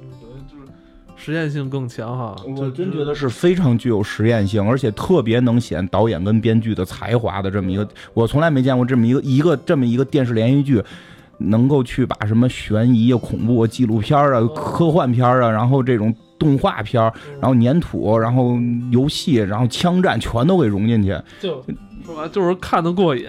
[1.19, 10.83] 实验性更强哈，我真觉得是非常具有实验性，而且特别能显导演跟编剧的才华的这么一个，我从来没见过这么一个一个这么一个电视连续剧，
[11.39, 17.03] 能够去把什么悬疑啊、恐怖啊、纪录片啊、科幻片啊，然后这种动画片，
[17.41, 18.57] 然后粘土，然后
[18.91, 21.15] 游戏，然后枪战全都给融进去。
[21.41, 21.63] 就
[22.09, 23.27] 说白了就是看得过瘾，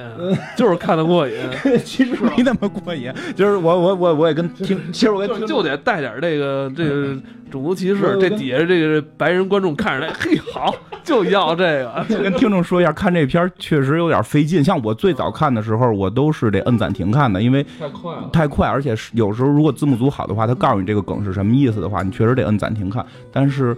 [0.56, 1.36] 就是看得过瘾，
[1.84, 7.14] 其实没那么过瘾，就是我我我我也跟听，其实我跟听就就得带点这个这个
[7.52, 10.74] 种族歧视，这底下这个白人观众看着来，嘿，好，
[11.04, 12.06] 就要这个。
[12.08, 14.64] 就跟听众说一下，看这片儿确实有点费劲。
[14.64, 23.06] 像我最早看的时候，我都是得摁暂停看的，因为太快了，太快，而且是有时候如果字幕组好的话，他告诉你这个梗是什么意思的话，你确实得摁暂停看。
[23.30, 23.76] 但是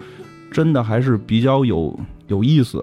[0.51, 2.79] 真的还是比较有有意思。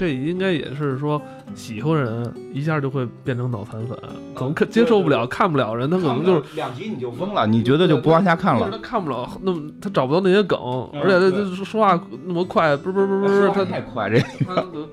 [0.00, 1.20] 这应该也是说
[1.54, 3.94] 喜欢人一下就会变成脑残粉，
[4.34, 8.78] 可能看接受不了、看不了人，他可能就是两集你就疯了，你觉得就不往下看了他。
[8.78, 10.58] 看不了，那么他找不到那些梗，
[10.94, 14.88] 嗯而且他对他说话那么快，不是不是不是不，他太快，这他都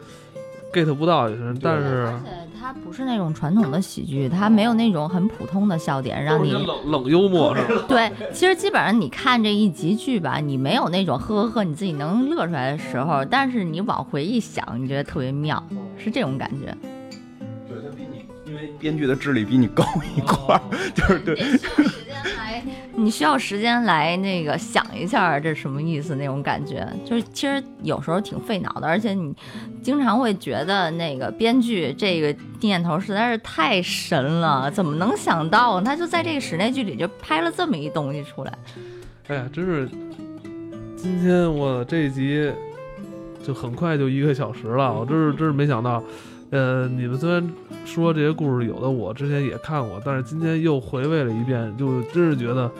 [0.73, 2.29] get 不到也是，但是而且
[2.59, 7.85] 它不是那种传统的喜剧，它没有那种很普通的笑点让你冷冷幽默是吧？
[7.87, 8.11] 对。
[8.33, 15.61] 其实基本上你看这一集剧吧，你没有那种呵呵呵你自己能乐出来的时候，但是你往回一想，你觉得特别妙，
[15.97, 16.75] 是这种感觉。
[17.67, 19.85] 对他比你，因为编剧的智力比你高
[20.15, 20.61] 一块儿，
[20.95, 21.37] 就是对。
[22.95, 29.33] 你需要时间来那个想一下这什么意思那种感觉，就是其实有时候挺费脑的，而且你
[29.81, 38.57] 经常会觉得那个编剧这个念头实在是太神了，怎么能想到他就在这个室内剧里就拍了这么一东西出来？
[39.27, 39.89] 哎呀，真是，
[40.95, 42.51] 今天我这一集
[43.43, 46.03] 就很快就一个小时了，我真是真是没想到。
[46.49, 47.45] 呃，你们虽然
[47.85, 52.71] 说这些故事有的我之前也看过，但是今天又回味了一遍，就真是觉得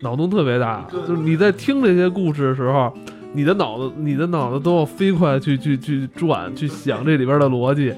[0.00, 0.84] 脑洞特别大。
[0.90, 2.92] 就是你在听这些故事的时候，
[3.32, 7.94] 你的脑子你的脑子都要飞快去去去转，去想这里边的逻辑。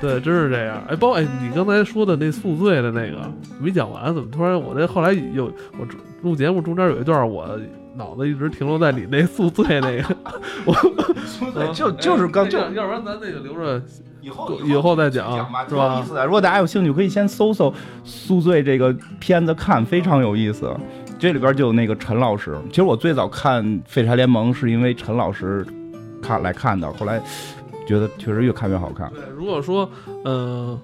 [0.00, 0.80] 对，真是这样。
[0.88, 3.18] 哎，包哎，你刚才说的那宿醉的那个
[3.60, 5.46] 没讲完，怎么突然我这后来有
[5.78, 5.86] 我
[6.22, 7.48] 录节目中间有一段我
[7.96, 10.16] 脑子一直停留在你那宿醉那个，
[10.64, 13.82] 我 就就是刚就哎要要不然咱那个留着
[14.20, 16.24] 以后以后再讲吧，是吧挺有意思的。
[16.24, 17.70] 如果大家有兴趣，可以先搜搜
[18.04, 20.74] 《宿醉》这个片子看，非常有意思。
[21.18, 22.56] 这里边就有那个陈老师。
[22.68, 25.66] 其实我最早看《废柴联盟》是因为陈老师
[26.22, 27.20] 看来看的，后来
[27.86, 29.10] 觉得确实越看越好看。
[29.10, 29.88] 对，如果说
[30.24, 30.78] 呃，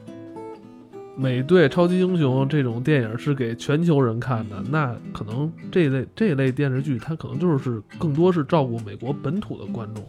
[1.16, 10.04] 美队、超级英雄这种电影是给全球人看的，那可能这类这类电视剧它可能就是更多是照顾美国本土的观众，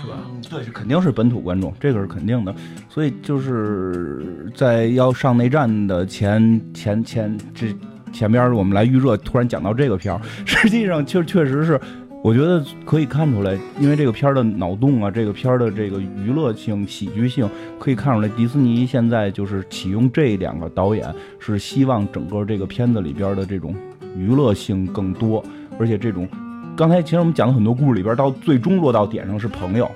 [0.00, 0.18] 是吧？
[0.50, 2.54] 对，是肯定是本土观众，这个是肯定的。
[2.88, 7.74] 所以就是在要上内战的前前前这
[8.10, 11.78] 前边，我们来预热，突然讲到这个片儿，实际上确确实是
[12.20, 17.48] 我觉得可以看出来，因为这个片儿的脑洞啊，这个片儿的这个娱乐性、喜剧性，
[17.78, 23.74] 可以看出来，迪士尼现在就是启用这两个导演，是希望整个这个片子里边的这种
[24.16, 25.42] 娱乐性更多，
[25.78, 26.28] 而且这种
[26.76, 29.88] 刚才其实我们讲的很多故事里边，到最终落到点上是朋友，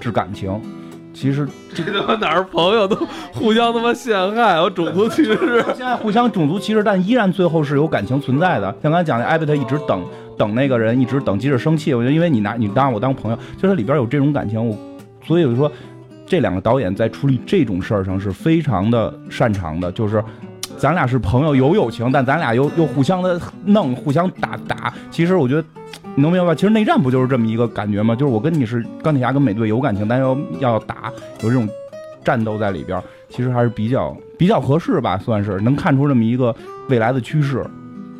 [0.00, 0.58] 是感情。
[1.12, 2.94] 其实这他妈哪儿朋友都
[3.32, 5.64] 互相他妈陷害，我种族歧视。
[5.68, 8.66] 现在互相种族歧视，但依然最后是有感情存在的。
[8.82, 10.04] 像刚才讲的，艾贝特一直等
[10.36, 14.76] 等那个人，一直等，即使生气，我觉得因为你拿你当我当朋友，就是里边有这种感情，我
[15.24, 15.70] 所以我就说
[16.26, 20.22] 这两个导演在处理这种事儿上是非常的擅长的，就是。
[20.78, 24.92] 咱俩是朋友，有友情，但咱俩又又互相的弄，互相打打。
[25.10, 25.64] 其实我觉得，
[26.14, 26.54] 你能明白吧？
[26.54, 28.14] 其实内战不就是这么一个感觉吗？
[28.14, 31.10] 就是我跟你是钢铁侠跟美队有感情，但要要打，
[31.42, 31.66] 有这种
[32.22, 36.54] 战斗在里边，其实还是比较比较合适吧，算是能看出这么一个
[36.90, 37.64] 未来的趋势。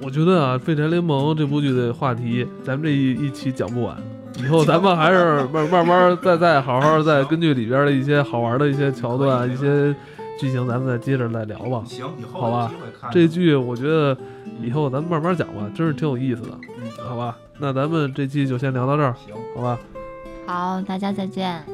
[0.02, 3.96] 我觉得啊，《废柴联盟》这部剧的话题，咱们这一一期讲不完。
[4.38, 9.94] 以后咱们还是慢慢慢再再好好再根据里边的一些好玩的一些桥段、一些
[10.38, 11.82] 剧情，咱们再接着再聊吧。
[11.86, 12.70] 行，以后好吧
[13.10, 14.16] 这剧我觉得
[14.62, 17.36] 以后咱们慢慢讲吧，真是挺有意思的，嗯好吧？
[17.58, 19.78] 那咱们这期就先聊到这儿，行，好吧？
[20.46, 21.64] 好，大家再见。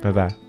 [0.00, 0.45] 拜拜。